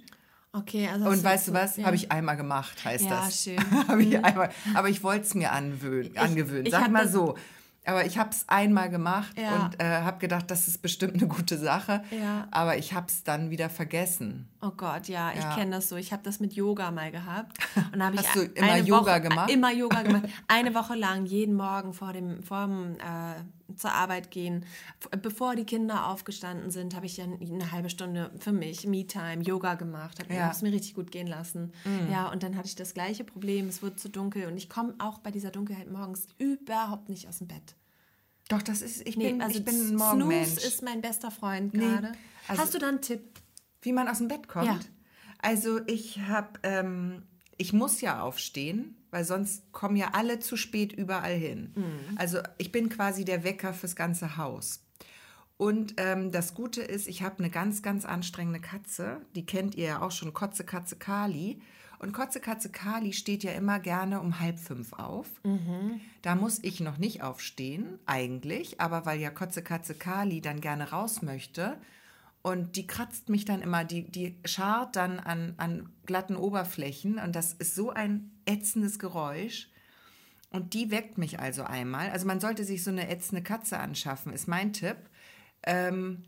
[0.57, 1.77] Okay, also und weißt du was?
[1.77, 1.85] Ja.
[1.85, 3.45] Habe ich einmal gemacht, heißt ja, das.
[3.45, 3.99] Ja, schön.
[3.99, 4.23] ich mhm.
[4.23, 6.17] einmal, aber ich wollte es mir angewöhnen.
[6.17, 6.71] angewöhnen.
[6.71, 7.35] Sag mal so.
[7.87, 9.65] Aber ich habe es einmal gemacht ja.
[9.65, 12.03] und äh, habe gedacht, das ist bestimmt eine gute Sache.
[12.09, 12.47] Ja.
[12.49, 14.47] Aber ich habe es dann wieder vergessen.
[14.61, 15.55] Oh Gott, ja, ich ja.
[15.55, 15.95] kenne das so.
[15.95, 17.57] Ich habe das mit Yoga mal gehabt.
[17.93, 19.51] Und habe ich du immer Yoga Woche, gemacht?
[19.51, 20.23] Immer Yoga gemacht.
[20.47, 23.43] Eine Woche lang, jeden Morgen vor dem, vor dem äh,
[23.75, 24.65] zur Arbeit gehen,
[25.21, 29.75] bevor die Kinder aufgestanden sind, habe ich ja eine halbe Stunde für mich, Me-Time, Yoga
[29.75, 30.51] gemacht, habe ja.
[30.51, 31.73] es mir richtig gut gehen lassen.
[31.83, 32.11] Mhm.
[32.11, 34.93] Ja, und dann hatte ich das gleiche Problem, es wurde zu dunkel und ich komme
[34.99, 37.75] auch bei dieser Dunkelheit morgens überhaupt nicht aus dem Bett.
[38.49, 40.49] Doch, das ist, ich nee, bin, also ich bin ein Morgenmensch.
[40.49, 42.11] Snooze ist mein bester Freund gerade.
[42.11, 43.23] Nee, also Hast du da einen Tipp?
[43.81, 44.65] Wie man aus dem Bett kommt?
[44.65, 44.79] Ja.
[45.39, 47.23] Also ich habe, ähm,
[47.57, 51.71] ich muss ja aufstehen, weil sonst kommen ja alle zu spät überall hin.
[51.75, 52.17] Mhm.
[52.17, 54.81] Also ich bin quasi der Wecker fürs ganze Haus.
[55.57, 59.21] Und ähm, das Gute ist, ich habe eine ganz, ganz anstrengende Katze.
[59.35, 61.61] Die kennt ihr ja auch schon, Kotze Katze Kali.
[61.99, 65.27] Und Kotze Katze Kali steht ja immer gerne um halb fünf auf.
[65.43, 66.01] Mhm.
[66.21, 68.81] Da muss ich noch nicht aufstehen, eigentlich.
[68.81, 71.77] Aber weil ja Kotze Katze Kali dann gerne raus möchte,
[72.45, 77.35] und die kratzt mich dann immer, die, die scharrt dann an, an glatten Oberflächen und
[77.35, 79.67] das ist so ein ätzendes Geräusch.
[80.51, 82.11] Und die weckt mich also einmal.
[82.11, 84.97] Also man sollte sich so eine ätzende Katze anschaffen, ist mein Tipp.
[85.63, 86.25] Ähm,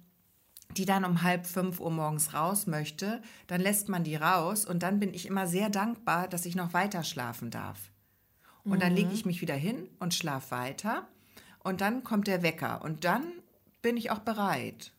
[0.76, 4.82] die dann um halb fünf Uhr morgens raus möchte, dann lässt man die raus und
[4.82, 7.92] dann bin ich immer sehr dankbar, dass ich noch weiter schlafen darf.
[8.64, 8.80] Und mhm.
[8.80, 11.08] dann lege ich mich wieder hin und schlafe weiter
[11.60, 13.24] und dann kommt der Wecker und dann
[13.84, 14.94] bin ich auch bereit.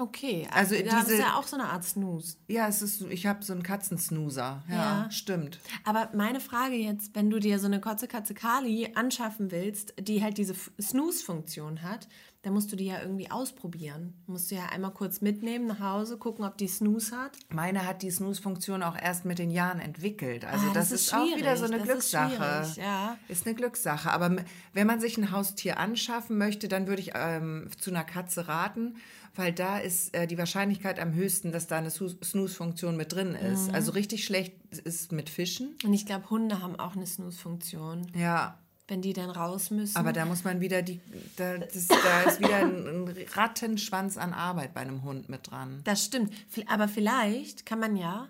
[0.00, 2.38] Okay, also ja, diese, das ist ja auch so eine Art Snooze.
[2.48, 4.62] Ja, es ist, ich habe so einen Katzensnoozer.
[4.66, 5.60] Ja, ja, stimmt.
[5.84, 10.22] Aber meine Frage jetzt, wenn du dir so eine Kotze Katze Kali anschaffen willst, die
[10.22, 12.08] halt diese Snooze-Funktion hat,
[12.42, 14.14] dann musst du die ja irgendwie ausprobieren.
[14.26, 17.32] Musst du ja einmal kurz mitnehmen nach Hause, gucken, ob die Snooze hat.
[17.50, 20.46] Meine hat die Snooze-Funktion auch erst mit den Jahren entwickelt.
[20.46, 22.62] Also ah, das, das, ist, ist auch wieder so eine das Glückssache.
[22.62, 23.18] Ist, ja.
[23.28, 24.10] ist eine Glückssache.
[24.10, 24.36] Aber
[24.72, 28.96] wenn man sich ein Haustier anschaffen möchte, dann würde ich ähm, zu einer Katze raten
[29.36, 33.68] weil da ist äh, die Wahrscheinlichkeit am höchsten, dass da eine Snooze-Funktion mit drin ist.
[33.68, 33.74] Mhm.
[33.74, 35.76] Also richtig schlecht ist mit Fischen.
[35.84, 38.10] Und ich glaube, Hunde haben auch eine Snooze-Funktion.
[38.14, 38.58] Ja.
[38.90, 39.96] Wenn die dann raus müssen.
[39.96, 41.00] Aber da muss man wieder die,
[41.36, 45.80] da, das, da ist wieder ein, ein Rattenschwanz an Arbeit bei einem Hund mit dran.
[45.84, 46.32] Das stimmt.
[46.66, 48.28] Aber vielleicht kann man ja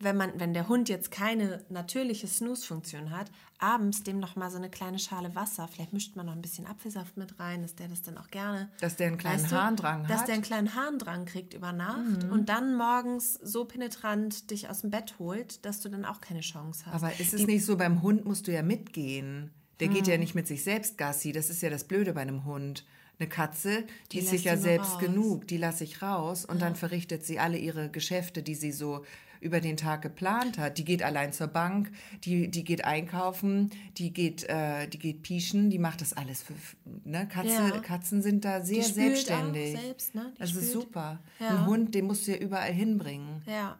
[0.00, 4.56] wenn man, wenn der Hund jetzt keine natürliche Snooze-Funktion hat, abends dem noch mal so
[4.56, 7.88] eine kleine Schale Wasser, vielleicht mischt man noch ein bisschen Apfelsaft mit rein, dass der
[7.88, 8.70] das dann auch gerne.
[8.80, 10.28] Dass der einen kleinen weißt du, Harndrang Dass hat.
[10.28, 12.30] der einen kleinen Harndrang kriegt über Nacht Mhm.
[12.32, 16.40] und dann morgens so penetrant dich aus dem Bett holt, dass du dann auch keine
[16.40, 16.94] Chance hast.
[16.94, 19.50] Aber ist es nicht so, beim Hund musst du ja mitgehen.
[19.80, 20.12] Der geht Hm.
[20.12, 21.32] ja nicht mit sich selbst Gassi.
[21.32, 22.84] Das ist ja das Blöde bei einem Hund.
[23.20, 24.98] Eine Katze, die, Die ist sich ja selbst raus.
[25.00, 25.48] genug.
[25.48, 29.04] Die lasse ich raus und dann verrichtet sie alle ihre Geschäfte, die sie so
[29.40, 30.78] über den Tag geplant hat.
[30.78, 31.90] Die geht allein zur Bank,
[32.24, 36.54] die, die geht einkaufen, die geht, äh, die geht pieschen, die macht das alles für.
[37.04, 37.26] Ne?
[37.28, 37.70] Katze, Ja.
[37.80, 39.76] Katzen sind da sehr spült selbstständig.
[39.76, 40.32] auch selbst, ne?
[40.34, 40.72] Die Das ist spült.
[40.84, 41.20] super.
[41.40, 41.48] Ja.
[41.50, 43.42] Ein Hund, den musst du ja überall hinbringen.
[43.46, 43.78] Ja,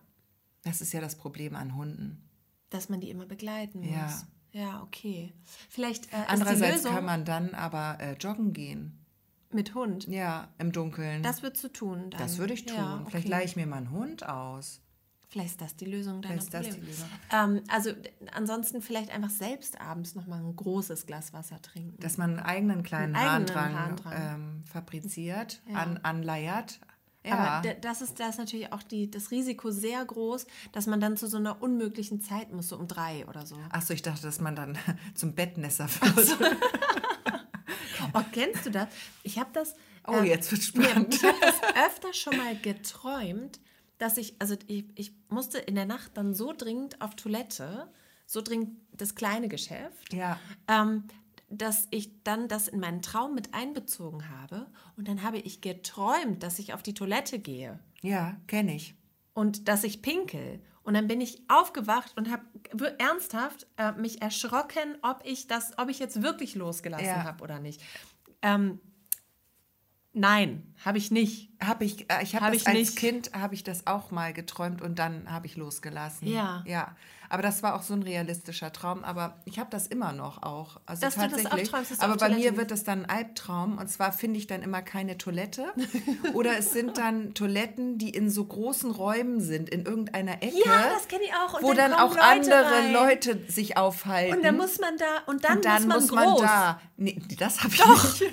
[0.63, 2.23] Das ist ja das Problem an Hunden.
[2.71, 3.91] dass man die immer begleiten muss.
[3.91, 4.23] Ja.
[4.53, 5.33] Ja, okay.
[5.69, 8.99] Vielleicht äh, Andererseits Lösung kann man dann aber äh, joggen gehen.
[9.53, 10.07] mit Hund.
[10.09, 11.23] Ja, im Dunkeln.
[11.23, 12.11] Das würdest du tun.
[12.11, 12.21] Dann.
[12.21, 12.77] Das würde ich tun.
[12.77, 13.29] Ja, Vielleicht okay.
[13.29, 14.81] leihe ich mir mal einen Hund aus.
[15.31, 16.85] Vielleicht ist das die Lösung deiner Vielleicht ist das Probleme.
[16.87, 17.09] die Lösung.
[17.31, 17.91] Ähm, also
[18.33, 22.01] ansonsten vielleicht einfach selbst abends nochmal ein großes Glas Wasser trinken.
[22.01, 24.35] Dass man einen eigenen kleinen Einen eigenen Harndrang, Harndrang.
[24.35, 25.75] Ähm, fabriziert, Ja.
[25.81, 26.81] an, anleiert.
[27.29, 31.01] Ja, Aber das ist, da ist natürlich auch die, das Risiko sehr groß, dass man
[31.01, 33.57] dann zu so einer unmöglichen Zeit muss, so um drei oder so.
[33.71, 34.79] Achso, ich dachte, dass man dann
[35.15, 36.39] zum Bettnässer wird.
[38.15, 38.89] Oh, kennst du das?
[39.23, 39.75] Ich habe das.
[40.07, 41.15] Oh, ähm, jetzt wird's nee, spannend.
[41.15, 41.55] Ich habe das
[41.87, 43.61] öfter schon mal geträumt,
[43.99, 47.89] dass ich, also ich, ich musste in der Nacht dann so dringend auf Toilette,
[48.25, 50.39] so dringend das kleine Geschäft, Ja.
[50.69, 51.05] ähm,
[51.51, 54.67] dass ich dann das in meinen Traum mit einbezogen habe.
[54.97, 58.95] Und dann habe ich geträumt, dass ich auf die Toilette gehe Ja, kenne ich.
[59.35, 60.61] und dass ich pinkel.
[60.83, 62.45] Und dann bin ich aufgewacht und habe
[62.99, 67.25] ernsthaft äh, mich erschrocken, ob ich das, ob ich jetzt wirklich losgelassen Ja.
[67.25, 67.83] habe oder nicht.
[68.41, 68.81] Ähm,
[70.13, 71.51] nein, habe ich nicht.
[71.61, 72.97] Hab ich, äh, ich habe Hab als nicht.
[72.97, 76.29] Kind habe ich das auch mal geträumt und dann habe ich losgelassen.
[76.29, 76.63] Ja.
[76.67, 76.97] Ja.
[77.31, 79.05] Aber das war auch so ein realistischer Traum.
[79.05, 80.81] Aber ich habe das immer noch auch.
[80.87, 81.71] Also Dass du das auch tatsächlich.
[81.71, 83.79] träumst, dass du aber bei Toilette mir wird das dann ein Albtraum.
[83.79, 85.67] Und zwar finde ich dann immer keine Toilette.
[86.35, 90.59] Oder es sind dann Toiletten, die in so großen Räumen sind, in irgendeiner Ecke.
[90.65, 91.55] Ja, das kenne ich auch.
[91.55, 92.93] Und wo dann, kommen auch Leute andere rein.
[92.93, 94.37] Leute sich aufhalten.
[94.37, 96.81] Und dann muss man da, und dann, Und dann muss man groß, da.
[96.97, 97.87] Nee, das habe ich
[98.21, 98.33] nicht.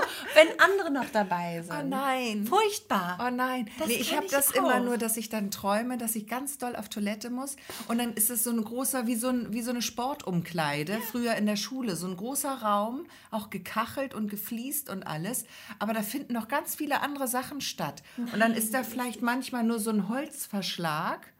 [0.34, 1.74] wenn andere noch dabei sind.
[1.78, 2.46] Oh nein.
[2.46, 3.18] Furchtbar.
[3.20, 4.56] Oh nein, Das nee, ich habe das auch.
[4.56, 7.56] immer nur, dass ich dann träume, dass ich ganz doll auf Toilette muss
[7.88, 11.36] und dann ist es so ein großer, wie so, ein, wie so eine Sportumkleide, früher
[11.36, 15.46] in der Schule, so ein großer Raum, auch gekachelt und gefliest und alles,
[15.78, 18.02] aber da finden noch ganz viele andere Sachen statt.
[18.18, 21.32] Und dann ist da vielleicht manchmal nur so ein Holzverschlag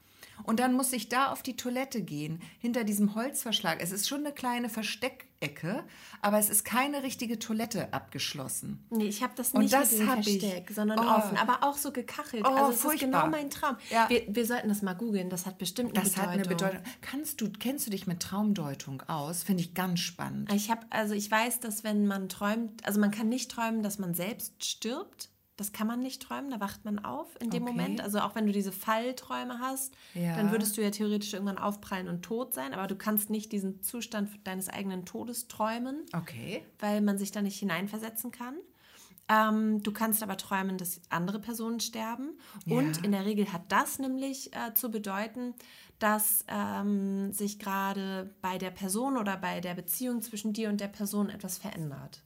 [0.45, 3.79] und dann muss ich da auf die Toilette gehen, hinter diesem Holzverschlag.
[3.83, 5.85] Es ist schon eine kleine Versteckecke,
[6.23, 8.85] aber es ist keine richtige Toilette abgeschlossen.
[8.91, 10.39] Nee, ich habe das Und nicht das mit dem hab ich.
[10.41, 11.03] Versteck, sondern Oh.
[11.17, 12.45] offen, aber auch so gekachelt.
[12.47, 13.77] Oh, also es ist genau mein Traum.
[13.91, 14.09] Ja.
[14.11, 16.31] Wir, wir sollten das mal googeln, das hat bestimmt eine Das Bedeutung.
[16.33, 16.81] hat eine Bedeutung.
[17.01, 19.43] Kannst du, kennst du dich mit Traumdeutung aus?
[19.43, 20.53] Finde ich ganz spannend.
[20.53, 23.99] Ich habe, also ich weiß, dass wenn man träumt, also man kann nicht träumen, dass
[23.99, 25.30] man selbst stirbt.
[25.61, 27.73] Das kann man nicht träumen, da wacht man auf in dem Okay.
[27.73, 28.01] Moment.
[28.01, 30.35] Also auch wenn du diese Fallträume hast, Ja.
[30.37, 33.83] dann würdest du ja theoretisch irgendwann aufprallen und tot sein, aber du kannst nicht diesen
[33.83, 36.65] Zustand deines eigenen Todes träumen, Okay.
[36.79, 38.55] weil man sich da nicht hineinversetzen kann.
[39.29, 42.39] Ähm, du kannst aber träumen, dass andere Personen sterben.
[42.69, 43.03] Und Ja.
[43.05, 45.55] in der Regel hat das nämlich äh, zu bedeuten,
[45.99, 50.89] dass ähm, sich gerade bei der Person oder bei der Beziehung zwischen dir und der
[50.89, 52.23] Person etwas verändert.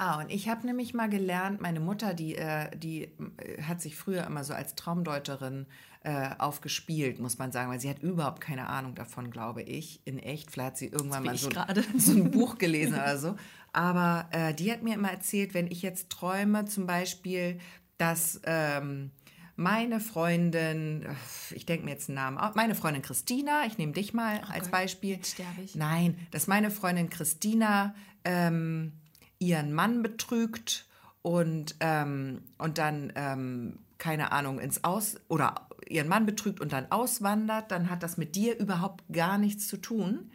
[0.00, 3.02] Ah, und ich habe nämlich mal gelernt, meine Mutter, die, äh, die
[3.36, 5.66] äh, hat sich früher immer so als Traumdeuterin
[6.04, 10.18] äh, aufgespielt, muss man sagen, weil sie hat überhaupt keine Ahnung davon, glaube ich, in
[10.18, 10.50] echt.
[10.50, 11.84] Vielleicht hat sie irgendwann mal so, gerade.
[11.98, 13.36] so ein Buch gelesen oder so.
[13.74, 17.58] Aber äh, die hat mir immer erzählt, wenn ich jetzt träume, zum Beispiel,
[17.98, 19.10] dass ähm,
[19.56, 21.04] meine Freundin,
[21.50, 24.70] ich denke mir jetzt einen Namen, meine Freundin Christina, ich nehme dich mal als Gott,
[24.70, 25.16] Beispiel.
[25.16, 25.74] jetzt sterbe ich.
[25.74, 27.94] Nein, dass meine Freundin Christina
[28.24, 28.92] ähm,
[29.40, 30.86] ihren Mann betrügt
[31.22, 36.90] und, ähm, und dann, ähm, keine Ahnung, ins Aus oder ihren Mann betrügt und dann
[36.92, 40.30] auswandert, dann hat das mit dir überhaupt gar nichts zu tun,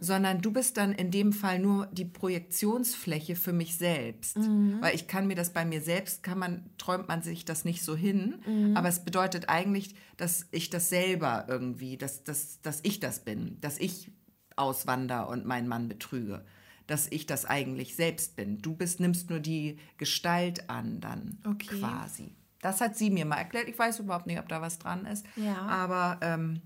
[0.00, 4.36] sondern du bist dann in dem Fall nur die Projektionsfläche für mich selbst.
[4.82, 7.82] Weil ich kann mir das bei mir selbst, kann man, träumt man sich das nicht
[7.82, 8.36] so hin,
[8.76, 13.58] aber es bedeutet eigentlich, dass ich das selber irgendwie, dass, dass, dass ich das bin,
[13.60, 14.10] dass ich
[14.56, 16.44] auswander und meinen Mann betrüge.
[16.88, 18.60] Dass ich das eigentlich selbst bin.
[18.60, 21.78] Du bist, nimmst nur die Gestalt an dann Okay.
[21.78, 22.34] quasi.
[22.60, 23.68] Das hat sie mir mal erklärt.
[23.68, 25.24] Ich weiß überhaupt nicht, ob da was dran ist.
[25.36, 25.58] Ja.
[25.58, 26.60] Aber ähm,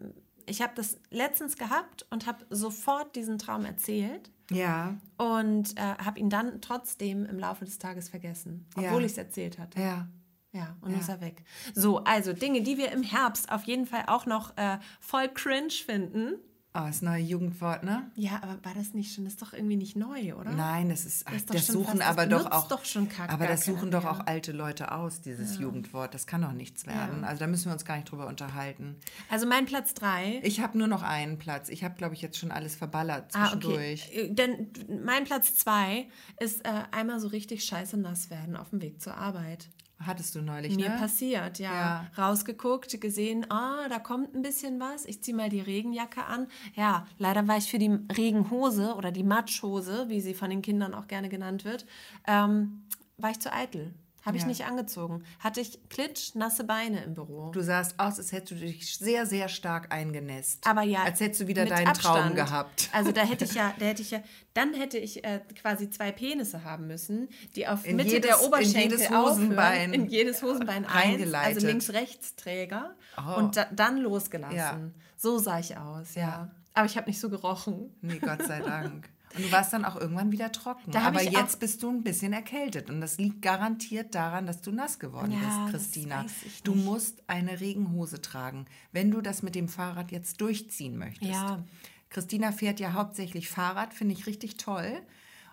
[0.48, 6.20] ich habe das letztens gehabt und habe sofort diesen Traum erzählt Ja, und äh, habe
[6.20, 9.06] ihn dann trotzdem im Laufe des Tages vergessen, obwohl Ja.
[9.06, 9.80] ich es erzählt hatte.
[9.80, 10.08] ja.
[10.52, 10.98] Ja, und Ja.
[11.00, 11.44] ist er weg.
[11.76, 15.70] So, also Dinge, die wir im Herbst auf jeden Fall auch noch äh, voll cringe
[15.70, 16.34] finden.
[16.76, 18.12] Oh, das neue Jugendwort, ne?
[18.16, 19.24] Ja, aber war das nicht schon?
[19.26, 20.52] Das ist doch irgendwie nicht neu, oder?
[20.52, 22.86] Nein, das ist, Das ist doch das schon suchen fast- das aber doch auch, doch
[22.86, 26.14] schon kack- aber das suchen doch auch alte Leute aus, dieses Jugendwort.
[26.14, 27.22] Das kann doch nichts werden.
[27.24, 27.28] Ja.
[27.28, 28.98] Also da müssen wir uns gar nicht drüber unterhalten.
[29.32, 30.42] Also mein Platz 3.
[30.44, 31.70] Ich habe nur noch einen Platz.
[31.70, 34.08] Ich habe, glaube ich, jetzt schon alles verballert Ah, zwischendurch.
[34.08, 34.28] okay.
[34.28, 34.72] Äh, Denn
[35.04, 36.08] mein Platz 2
[36.40, 39.70] ist äh, einmal so richtig scheiße nass werden auf dem Weg zur Arbeit.
[40.06, 40.96] Hattest du neulich, Mir ne?
[40.98, 41.74] passiert, ja.
[41.74, 42.06] Ja.
[42.18, 45.06] Rausgeguckt, gesehen, ah, da kommt ein bisschen was.
[45.06, 46.48] Ich ziehe mal die Regenjacke an.
[46.74, 50.94] Ja, leider war ich für die Regenhose oder die Matschhose, wie sie von den Kindern
[50.94, 51.86] auch gerne genannt wird,
[52.28, 52.84] ähm,
[53.18, 53.94] war ich zu eitel.
[54.30, 54.48] Habe ich Ja.
[54.48, 55.24] nicht angezogen.
[55.40, 57.52] Hatte ich klitschnasse Beine im Büro.
[57.52, 60.66] Du sahst aus, als hättest du dich sehr, sehr stark eingenässt.
[60.66, 62.36] Aber ja, Als hättest du wieder deinen Traum Abstand.
[62.36, 62.90] gehabt.
[62.94, 64.22] Also da hätte ich ja, da hätte ich ja,
[64.54, 68.40] dann hätte ich äh, quasi zwei Penisse haben müssen, die auf In Mitte jedes- der
[68.40, 71.56] in Oberschenkel jedes aufhören, Hosenbein in jedes Hosenbein eins, reingeleitet.
[71.56, 73.38] also links-rechts-Träger Oh.
[73.40, 74.56] und da, dann losgelassen.
[74.56, 74.80] Ja.
[75.18, 76.22] So sah ich aus, ja.
[76.22, 76.52] Ja.
[76.74, 77.94] Aber ich habe nicht so gerochen.
[78.02, 79.10] Nee, Gott sei Dank.
[79.36, 80.96] Und du warst dann auch irgendwann wieder trocken.
[80.96, 82.90] Aber jetzt bist du ein bisschen erkältet.
[82.90, 86.26] Und das liegt garantiert daran, dass du nass geworden Ja, bist, Christina.
[86.64, 91.32] Du musst eine Regenhose tragen, wenn du das mit dem Fahrrad jetzt durchziehen möchtest.
[91.32, 91.64] Ja.
[92.10, 95.02] Christina fährt ja hauptsächlich Fahrrad, finde ich richtig toll.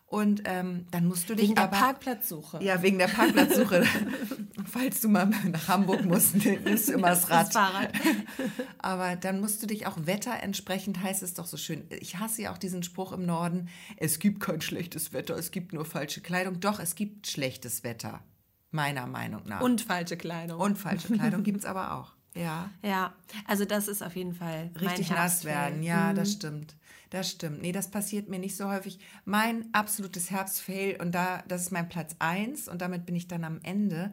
[0.09, 1.77] Und ähm, dann musst du dich Wegen der aber...
[1.77, 2.63] Parkplatzsuche.
[2.63, 3.85] Ja, wegen der Parkplatzsuche.
[4.65, 7.47] Falls du mal nach Hamburg musst, nimmst du immer das Rad.
[7.47, 7.93] Das Fahrrad.
[8.79, 11.87] Aber dann musst du dich auch wetterentsprechend, heißt es doch so schön.
[11.91, 15.73] Ich hasse ja auch diesen Spruch im Norden, es gibt kein schlechtes Wetter, es gibt
[15.73, 16.61] nur falsche Kleidung.
[16.61, 18.23] Doch, es gibt schlechtes Wetter,
[18.71, 19.61] meiner Meinung nach.
[19.61, 20.61] Und falsche Kleidung.
[20.61, 22.13] Und falsche Kleidung gibt es aber auch.
[22.37, 22.71] Ja.
[22.83, 23.15] ja,
[23.47, 26.77] also das ist auf jeden Fall Richtig nass werden, ja, das stimmt.
[27.11, 27.63] Das stimmt.
[27.63, 28.99] Nee, das passiert mir nicht so häufig.
[29.25, 33.45] Mein absolutes Herbstfail, und da, das ist mein Platz 1 und damit bin ich dann
[33.45, 34.13] am Ende.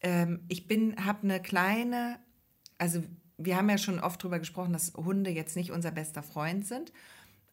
[0.00, 2.18] Ähm, ich bin, habe eine kleine,
[2.78, 3.02] also
[3.36, 6.92] wir haben ja schon oft darüber gesprochen, dass Hunde jetzt nicht unser bester Freund sind.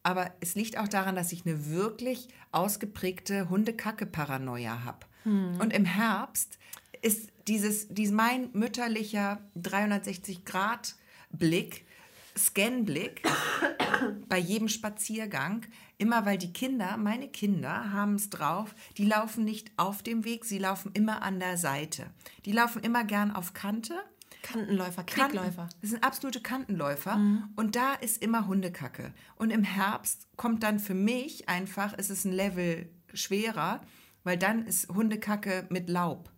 [0.02, 5.06] Aber es liegt auch daran, dass ich eine wirklich ausgeprägte Hundekacke-Paranoia habe.
[5.60, 6.58] Und im Herbst
[7.02, 11.84] ist dieses, dies mein mütterlicher 360-Grad-Blick,
[12.38, 13.22] Scan-Blick
[14.28, 15.66] bei jedem Spaziergang,
[15.98, 20.44] immer weil die Kinder, meine Kinder haben es drauf, die laufen nicht auf dem Weg,
[20.44, 22.06] sie laufen immer an der Seite.
[22.44, 23.94] Die laufen immer gern auf Kante.
[24.42, 25.68] Kantenläufer, Kanten- Knickläufer.
[25.80, 27.16] Das sind absolute Kantenläufer.
[27.56, 29.12] Und da ist immer Hundekacke.
[29.36, 33.80] Und im Herbst kommt dann für mich einfach, ist es ein Level schwerer,
[34.22, 36.30] weil dann ist Hundekacke mit Laub.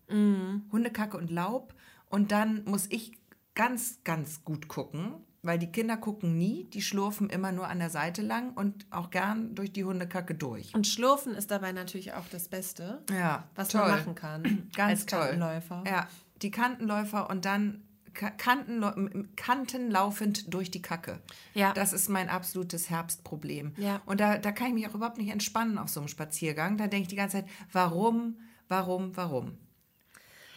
[0.72, 1.74] Hundekacke und Laub.
[2.06, 3.18] Und dann muss ich
[3.54, 7.90] ganz, ganz gut gucken, weil die Kinder gucken nie, die schlurfen immer nur an der
[7.90, 10.74] Seite lang und auch gern durch die Hundekacke durch.
[10.74, 13.80] Und Schlurfen ist dabei natürlich auch das Beste, Ja, was toll.
[13.82, 15.20] man machen kann Ganz als toll.
[15.20, 15.84] Kantenläufer.
[15.86, 16.06] Ja,
[16.42, 17.82] die Kantenläufer und dann
[18.12, 21.20] Ka- Kantenlau- Kanten laufend durch die Kacke.
[21.54, 21.72] Ja.
[21.72, 23.72] Das ist mein absolutes Herbstproblem.
[23.76, 24.02] Ja.
[24.04, 26.76] Und da, da kann ich mich auch überhaupt nicht entspannen auf so einem Spaziergang.
[26.76, 28.36] Da denke ich die ganze Zeit, warum,
[28.68, 29.58] warum, warum?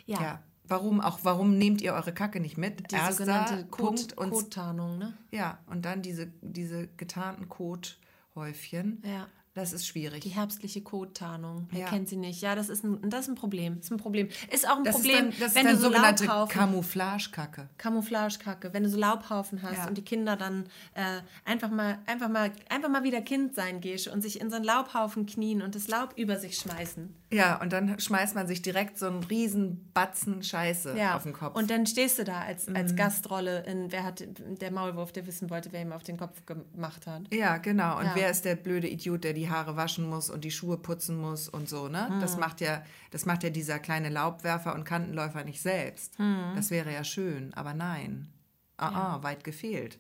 [0.08, 0.20] Ja.
[0.22, 0.44] Ja.
[0.74, 2.90] Warum auch, warum nehmt ihr eure Kacke nicht mit?
[2.90, 5.14] Die Erster sogenannte Punkt Kot, und Kottarnung, ne?
[5.30, 9.04] ja, und dann diese, diese getarnten Kothäufchen.
[9.06, 9.28] Ja.
[9.56, 10.22] Das ist schwierig.
[10.22, 11.68] Die herbstliche Kottarnung.
[11.70, 11.88] Wer Ja.
[11.90, 12.42] kennt sie nicht?
[12.42, 13.76] Ja, das ist ein, das ist ein Problem.
[13.76, 14.28] Das ist ein Problem.
[14.52, 17.70] Ist auch ein das Problem, dann, das wenn ist du so sogenannte Laubhaufen, Camouflagekacke.
[17.78, 19.88] Camouflagekacke, wenn du so Laubhaufen hast Ja.
[19.88, 24.08] und die Kinder dann äh, einfach mal einfach mal einfach mal wieder Kind sein gehst
[24.08, 27.14] und sich in so einen Laubhaufen knien und das Laub über sich schmeißen.
[27.32, 31.16] Ja, und dann schmeißt man sich direkt so einen riesen Batzen Scheiße Ja.
[31.16, 31.56] auf den Kopf.
[31.56, 32.76] Und dann stehst du da als, Mhm.
[32.76, 36.44] als Gastrolle in wer hat der Maulwurf, der wissen wollte, wer ihm auf den Kopf
[36.46, 37.24] gemacht hat.
[37.32, 38.00] ja, genau.
[38.00, 41.18] Und wer ist der blöde Idiot, der die Haare waschen muss und die Schuhe putzen
[41.18, 42.10] muss und so, ne?
[42.10, 42.20] Hm.
[42.20, 46.18] Das macht ja, das macht ja dieser kleine Laubwerfer und Kantenläufer nicht selbst.
[46.18, 46.54] Hm.
[46.56, 48.30] Das wäre ja schön, aber nein.
[48.78, 50.00] Ah, ah, weit gefehlt.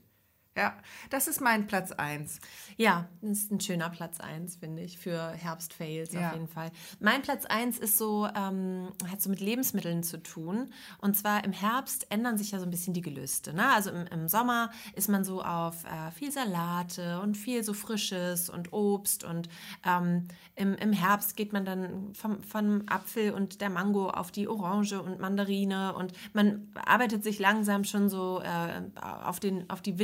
[0.56, 0.76] Ja,
[1.10, 2.40] das ist mein Platz 1.
[2.78, 6.28] Ja, das ist ein schöner Platz 1, finde ich, für Herbstfails Ja.
[6.28, 6.72] auf jeden Fall.
[7.00, 10.72] Mein Platz 1 ist so, ähm, hat so mit Lebensmitteln zu tun.
[11.00, 13.52] Und zwar im Herbst ändern sich ja so ein bisschen die Gelüste.
[13.54, 13.68] Ne?
[13.68, 18.48] Also im, im Sommer ist man so auf äh, viel Salate und viel so Frisches
[18.50, 19.24] und Obst.
[19.24, 19.50] Und
[19.84, 24.48] ähm, im, im Herbst geht man dann vom, vom Apfel und der Mango auf die
[24.48, 25.96] Orange und Mandarine.
[25.96, 29.98] Und man arbeitet sich langsam schon so äh, auf, den, auf die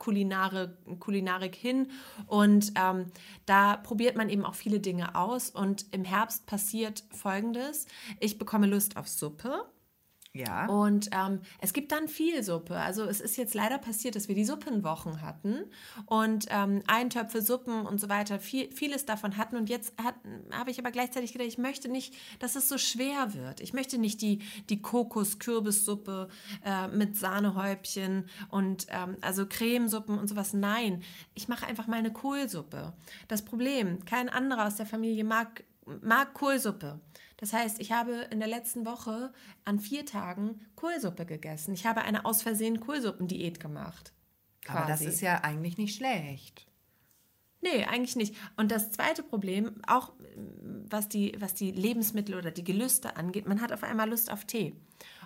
[0.00, 0.70] Winterkulinarik
[1.00, 1.88] Kulinarik hin.
[2.26, 3.06] Und ähm,
[3.46, 5.50] da probiert man eben auch viele Dinge aus.
[5.50, 7.86] Und im Herbst passiert Folgendes.
[8.20, 9.64] Ich bekomme Lust auf Suppe.
[10.34, 10.66] Ja.
[10.66, 12.76] Und ähm, es gibt dann viel Suppe.
[12.76, 15.64] Also es ist jetzt leider passiert, dass wir die Suppenwochen hatten
[16.06, 19.56] und ähm, Eintöpfe, Suppen und so weiter, viel, vieles davon hatten.
[19.56, 19.92] Und jetzt
[20.50, 23.60] habe ich aber gleichzeitig gedacht, ich möchte nicht, dass es so schwer wird.
[23.60, 24.38] Ich möchte nicht die,
[24.70, 26.28] die Kokos-Kürbissuppe
[26.64, 30.54] äh, mit Sahnehäubchen und ähm, also Cremesuppen und sowas.
[30.54, 31.02] Nein,
[31.34, 32.94] ich mache einfach mal eine Kohlsuppe.
[33.28, 35.64] Das Problem, kein anderer aus der Familie mag,
[36.00, 37.00] mag Kohlsuppe.
[37.42, 39.32] Das heißt, ich habe in der letzten Woche
[39.64, 41.74] an vier Tagen Kohlsuppe gegessen.
[41.74, 44.12] Ich habe eine aus Versehen Kohlsuppendiät gemacht.
[44.68, 45.06] Aber das quasi.
[45.06, 46.68] ist ja eigentlich nicht schlecht.
[47.60, 48.36] Nee, eigentlich nicht.
[48.56, 53.48] Und das zweite Problem, auch ähm, was die, was die Lebensmittel oder die Gelüste angeht,
[53.48, 54.76] man hat auf einmal Lust auf Tee.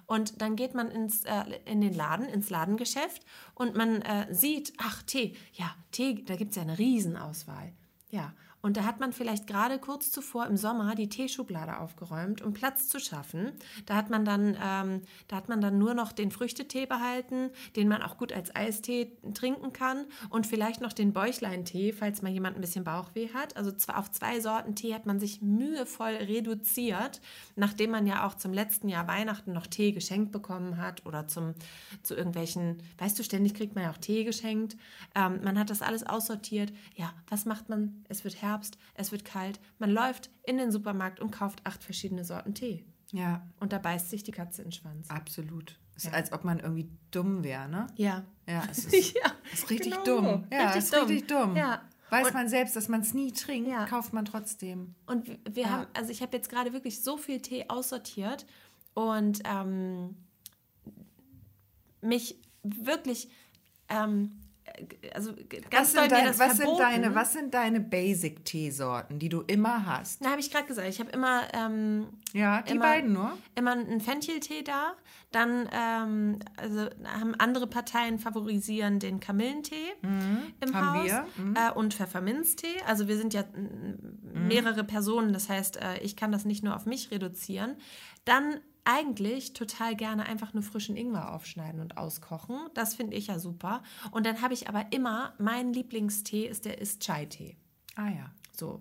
[0.07, 4.73] Und dann geht man ins, äh, in den Laden, ins Ladengeschäft und man äh, sieht,
[4.79, 7.75] ach, Tee, ja, Tee, da gibt es ja eine Riesenauswahl.
[8.09, 8.33] Ja,
[8.67, 12.89] und da hat man vielleicht gerade kurz zuvor im Sommer die Teeschublade aufgeräumt, um Platz
[12.89, 13.53] zu schaffen.
[13.87, 17.87] Da hat man dann, ähm, da hat man dann nur noch den Früchtetee behalten, den
[17.87, 22.57] man auch gut als Eistee trinken kann und vielleicht noch den Bäuchlein-Tee, falls mal jemand
[22.57, 23.57] ein bisschen Bauchweh hat.
[23.57, 27.21] Also zwar auf zwei Sorten Tee hat man sich mühevoll reduziert,
[27.55, 31.55] nachdem man ja auch zum letzten Jahr Weihnachten noch Tee geschenkt bekommen hat oder zum,
[32.03, 34.77] zu irgendwelchen, weißt du, ständig kriegt man ja auch Tee geschenkt.
[35.15, 36.73] Ähm, man hat das alles aussortiert.
[36.97, 38.05] Ja, was macht man?
[38.09, 38.56] Es wird Herbst,
[38.95, 39.61] es wird kalt.
[39.79, 42.85] Man läuft in den Supermarkt und kauft acht verschiedene Sorten Tee.
[43.13, 45.09] Ja, Und da beißt sich die Katze in den Schwanz.
[45.11, 45.79] absolut.
[45.95, 47.87] Ist, als ob man irgendwie dumm wäre, ne?
[47.97, 48.25] Ja.
[48.47, 50.45] Ja, es ist, Ja, ist richtig genau dumm.
[50.53, 51.07] Ja, Richtig es ist dumm.
[51.09, 51.57] richtig dumm.
[51.57, 51.83] Ja.
[52.11, 53.87] Weiß Und- man selbst, dass man es nie trinkt, Ja.
[53.87, 54.95] kauft man trotzdem.
[55.07, 55.69] Und wir- Ja.
[55.71, 58.45] haben, also ich habe jetzt gerade wirklich so viel Tee aussortiert
[58.95, 60.17] und ähm,
[62.01, 63.29] mich wirklich,
[63.89, 64.46] ähm, äh,
[65.15, 69.19] also g- ganz Was, doll mir dein, das was, sind deine, was sind deine Basic-Teesorten,
[69.19, 70.25] die du immer hast?
[70.25, 73.37] Da habe ich gerade gesagt, ich habe immer, ähm, Ja, die Immer- beiden nur?
[73.55, 74.95] immer einen Fencheltee da.
[75.33, 80.11] Dann ähm, also haben andere Parteien favorisieren den Kamillentee im
[80.69, 80.75] Mhm.
[80.75, 81.27] Haben Haus wir.
[81.37, 81.57] Mhm.
[81.57, 82.77] Äh, und Pfefferminztee.
[82.87, 86.77] Also wir sind ja mm, mehrere Personen, das heißt, äh, ich kann das nicht nur
[86.77, 87.77] auf mich reduzieren.
[88.25, 92.57] Dann eigentlich total gerne einfach nur frischen Ingwer aufschneiden und auskochen.
[92.75, 93.83] Das finde ich ja super.
[94.13, 97.57] Und dann habe ich aber immer, mein Lieblingstee ist der ist Chai-Tee.
[97.97, 98.31] Ah ja.
[98.53, 98.81] So.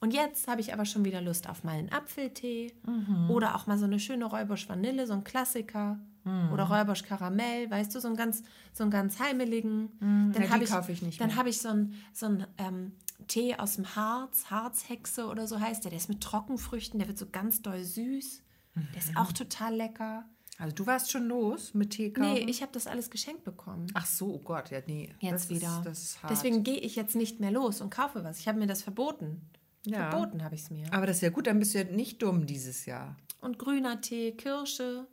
[0.00, 3.30] Und jetzt habe ich aber schon wieder Lust auf mal einen Apfeltee Mhm.
[3.30, 5.98] oder auch mal so eine schöne Räubusch Vanille, so ein Klassiker.
[6.24, 6.52] Mhm.
[6.52, 8.42] Oder Räubusch Karamell, weißt du, so einen ganz,
[8.72, 9.90] so einen ganz heimeligen.
[10.34, 12.92] ja, die habe kaufe ich nicht Dann habe ich so einen, so einen ähm,
[13.28, 15.90] Tee aus dem Harz, Harzhexe oder so heißt der.
[15.90, 18.42] Der ist mit Trockenfrüchten, der wird so ganz doll süß.
[18.74, 20.24] Der ist auch total lecker.
[20.58, 22.34] Also du warst schon los mit Tee kaufen?
[22.34, 23.86] Nee, ich habe das alles geschenkt bekommen.
[23.94, 25.12] Ach so, oh Gott, ja, nee.
[25.20, 25.78] Jetzt das wieder.
[25.78, 26.30] Ist, das ist hart.
[26.30, 28.38] Deswegen gehe ich jetzt nicht mehr los und kaufe was.
[28.38, 29.48] Ich habe mir das verboten.
[29.84, 30.10] Ja.
[30.10, 30.86] Verboten habe ich es mir.
[30.92, 33.16] Aber das ist ja gut, dann bist du ja nicht dumm dieses Jahr.
[33.40, 35.06] Und grüner Tee, Kirsche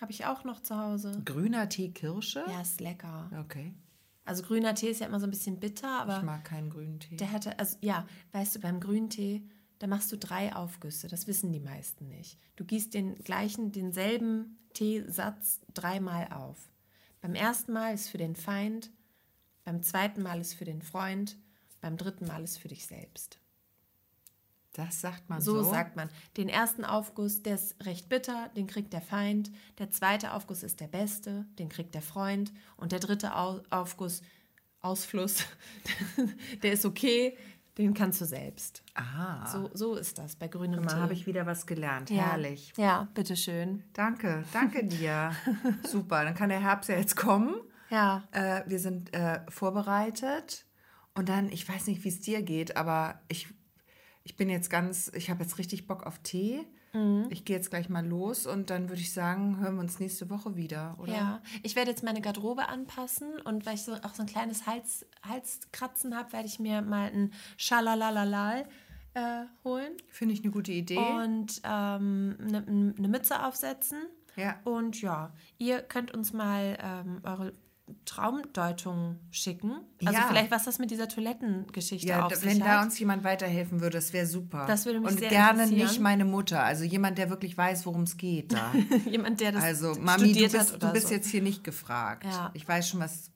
[0.00, 1.20] habe ich auch noch zu Hause.
[1.24, 2.44] Grüner Tee Kirsche?
[2.48, 3.30] Ja, ist lecker.
[3.40, 3.74] Okay.
[4.24, 7.00] Also grüner Tee ist ja immer so ein bisschen bitter, Ich aber mag keinen grünen
[7.00, 7.16] Tee.
[7.16, 9.42] der hatte, also ja, weißt du, beim grünen Tee,
[9.78, 11.08] da machst du drei Aufgüsse.
[11.08, 12.38] Das wissen die meisten nicht.
[12.56, 16.56] Du gießt den gleichen, denselben Teesatz dreimal auf.
[17.20, 18.90] Beim ersten Mal ist für den Feind,
[19.64, 21.36] beim zweiten Mal ist für den Freund,
[21.80, 23.38] beim dritten Mal ist für dich selbst.
[24.72, 25.70] Das sagt man So, so.
[25.70, 26.08] sagt man.
[26.36, 29.50] Den ersten Aufguss, der ist recht bitter, den kriegt der Feind.
[29.78, 32.52] Der zweite Aufguss ist der beste, den kriegt der Freund.
[32.76, 34.22] Und der dritte Au Aufguss,
[34.80, 35.44] Ausfluss,
[36.62, 37.36] der ist okay,
[37.78, 38.82] den kannst du selbst.
[38.94, 41.00] Ah, So, so ist das bei grünem mal Tee.
[41.00, 42.10] habe ich wieder was gelernt.
[42.10, 42.30] ja.
[42.32, 42.72] Herrlich.
[42.76, 43.84] Ja, bitteschön.
[43.92, 45.32] Danke, danke dir.
[45.86, 47.54] Super, dann kann der Herbst ja jetzt kommen.
[47.90, 50.66] Ja, Äh, wir sind äh, vorbereitet.
[51.14, 53.48] Und dann, ich weiß nicht, wie es dir geht, aber ich,
[54.24, 56.60] ich bin jetzt ganz, ich habe jetzt richtig Bock auf Tee.
[56.92, 57.26] Mhm.
[57.30, 60.30] Ich gehe jetzt gleich mal los und dann würde ich sagen, hören wir uns nächste
[60.30, 61.12] Woche wieder, oder?
[61.12, 61.42] ja.
[61.62, 65.06] Ich werde jetzt meine Garderobe anpassen und weil ich so auch so ein kleines Hals,
[65.26, 68.66] Halskratzen habe, werde ich mir mal ein Schalalalal
[69.14, 70.98] äh, holen Finde ich eine gute Idee.
[70.98, 73.98] und ähm, eine ne Mütze aufsetzen.
[74.36, 74.56] ja.
[74.64, 77.52] Und ja, ihr könnt uns mal ähm, eure
[78.04, 79.72] Traumdeutung schicken.
[80.04, 80.26] Also Ja.
[80.28, 82.68] vielleicht, was das mit dieser Toilettengeschichte Ja, auf sich wenn hat.
[82.68, 84.66] da uns jemand weiterhelfen würde, das wäre super.
[84.66, 88.02] Das würde mich Und sehr gerne nicht meine Mutter, also jemand, der wirklich weiß, worum
[88.02, 88.72] es geht da.
[89.10, 91.14] Jemand, der das Also, Mami, du bist, du bist so.
[91.14, 92.24] jetzt hier nicht gefragt.
[92.24, 92.50] Ja.
[92.54, 93.30] Ich weiß schon, was,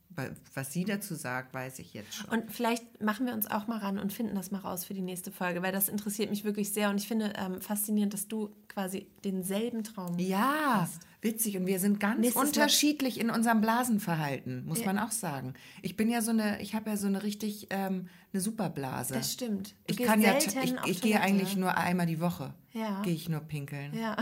[0.55, 2.29] was sie dazu sagt, weiß ich jetzt schon.
[2.31, 5.01] Und vielleicht machen wir uns auch mal ran und finden das mal raus für die
[5.03, 8.51] nächste Folge, weil das interessiert mich wirklich sehr und ich finde ähm, faszinierend, dass du
[8.69, 10.89] quasi denselben Traum Ja,
[11.23, 11.57] witzig.
[11.57, 15.55] Und wir sind ganz Nächstes unterschiedlich in unserem Blasenverhalten, muss man auch sagen.
[15.81, 19.15] Ich bin ja so eine, ich habe ja so eine richtig ähm, eine Superblase.
[19.15, 19.75] Das stimmt.
[19.87, 22.55] Du Ich kann ja, ich, ich gehe eigentlich nur einmal die Woche.
[22.73, 23.03] Ja.
[23.03, 23.93] Gehe ich nur pinkeln.
[23.95, 24.17] Ja,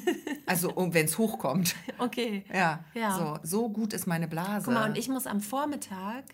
[0.46, 1.76] Also wenn es hochkommt.
[1.98, 2.44] okay.
[2.52, 3.40] Ja, Ja.
[3.42, 4.64] So, so gut ist meine Blase.
[4.66, 6.24] Guck mal, und ich muss am Vormittag,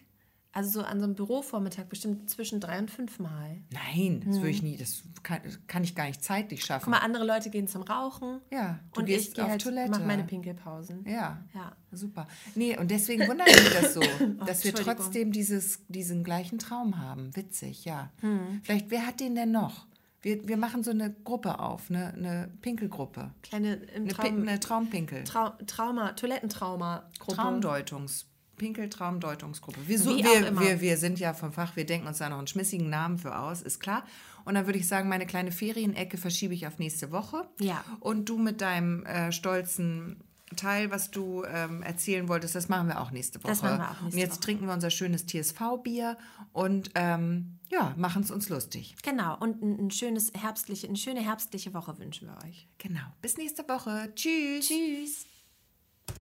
[0.59, 3.59] also so an so einem Bürovormittag, bestimmt zwischen drei und fünf Mal.
[3.71, 6.85] Nein, das würde ich nie, das kann, kann ich gar nicht zeitlich schaffen.
[6.87, 8.41] Guck mal, andere Leute gehen zum Rauchen.
[8.51, 9.91] Ja, du und gehst ich gehe auf halt, Toilette.
[9.91, 11.05] mache meine Pinkelpausen.
[11.09, 11.45] Ja.
[11.55, 11.73] Ja.
[11.93, 12.27] Super.
[12.55, 14.01] Nee, und deswegen wundert mich das so,
[14.47, 17.35] dass wir Oh, trotzdem dieses, diesen gleichen Traum haben.
[17.37, 18.11] Witzig, ja.
[18.21, 18.61] Hm.
[18.65, 19.87] Vielleicht, wer hat den denn noch?
[20.21, 23.31] Wir, wir machen so eine Gruppe auf, eine, eine Pinkelgruppe.
[23.43, 25.23] Kleine im Eine, Traum, eine Traumpinkel.
[25.25, 27.37] Trau Trauma, Toilettentrauma-Gruppe.
[27.37, 28.27] Traumdeutungs.
[28.59, 29.81] Pinkel-Traumdeutungsgruppe.
[29.87, 32.47] Wir, so, wir, wir, wir sind ja vom Fach, wir denken uns da noch einen
[32.47, 34.05] schmissigen Namen für aus, ist klar.
[34.45, 37.49] Und dann würde ich sagen, meine kleine Ferienecke verschiebe ich auf nächste Woche.
[37.61, 37.85] Ja.
[38.01, 40.23] Und du mit deinem äh, stolzen
[40.57, 43.49] Teil, was du ähm, erzählen wolltest, das machen wir auch nächste Woche.
[43.49, 44.41] Das machen wir auch nächste und jetzt Woche.
[44.41, 46.17] trinken wir unser schönes TSV-Bier
[46.53, 48.97] und ähm, ja, machen es uns lustig.
[49.03, 52.69] Genau, und ein, ein schönes herbstliche, eine schöne herbstliche Woche wünschen wir euch.
[52.79, 53.01] Genau.
[53.21, 54.13] Bis nächste Woche.
[54.15, 54.69] Tschüss.
[54.69, 55.27] Tschüss.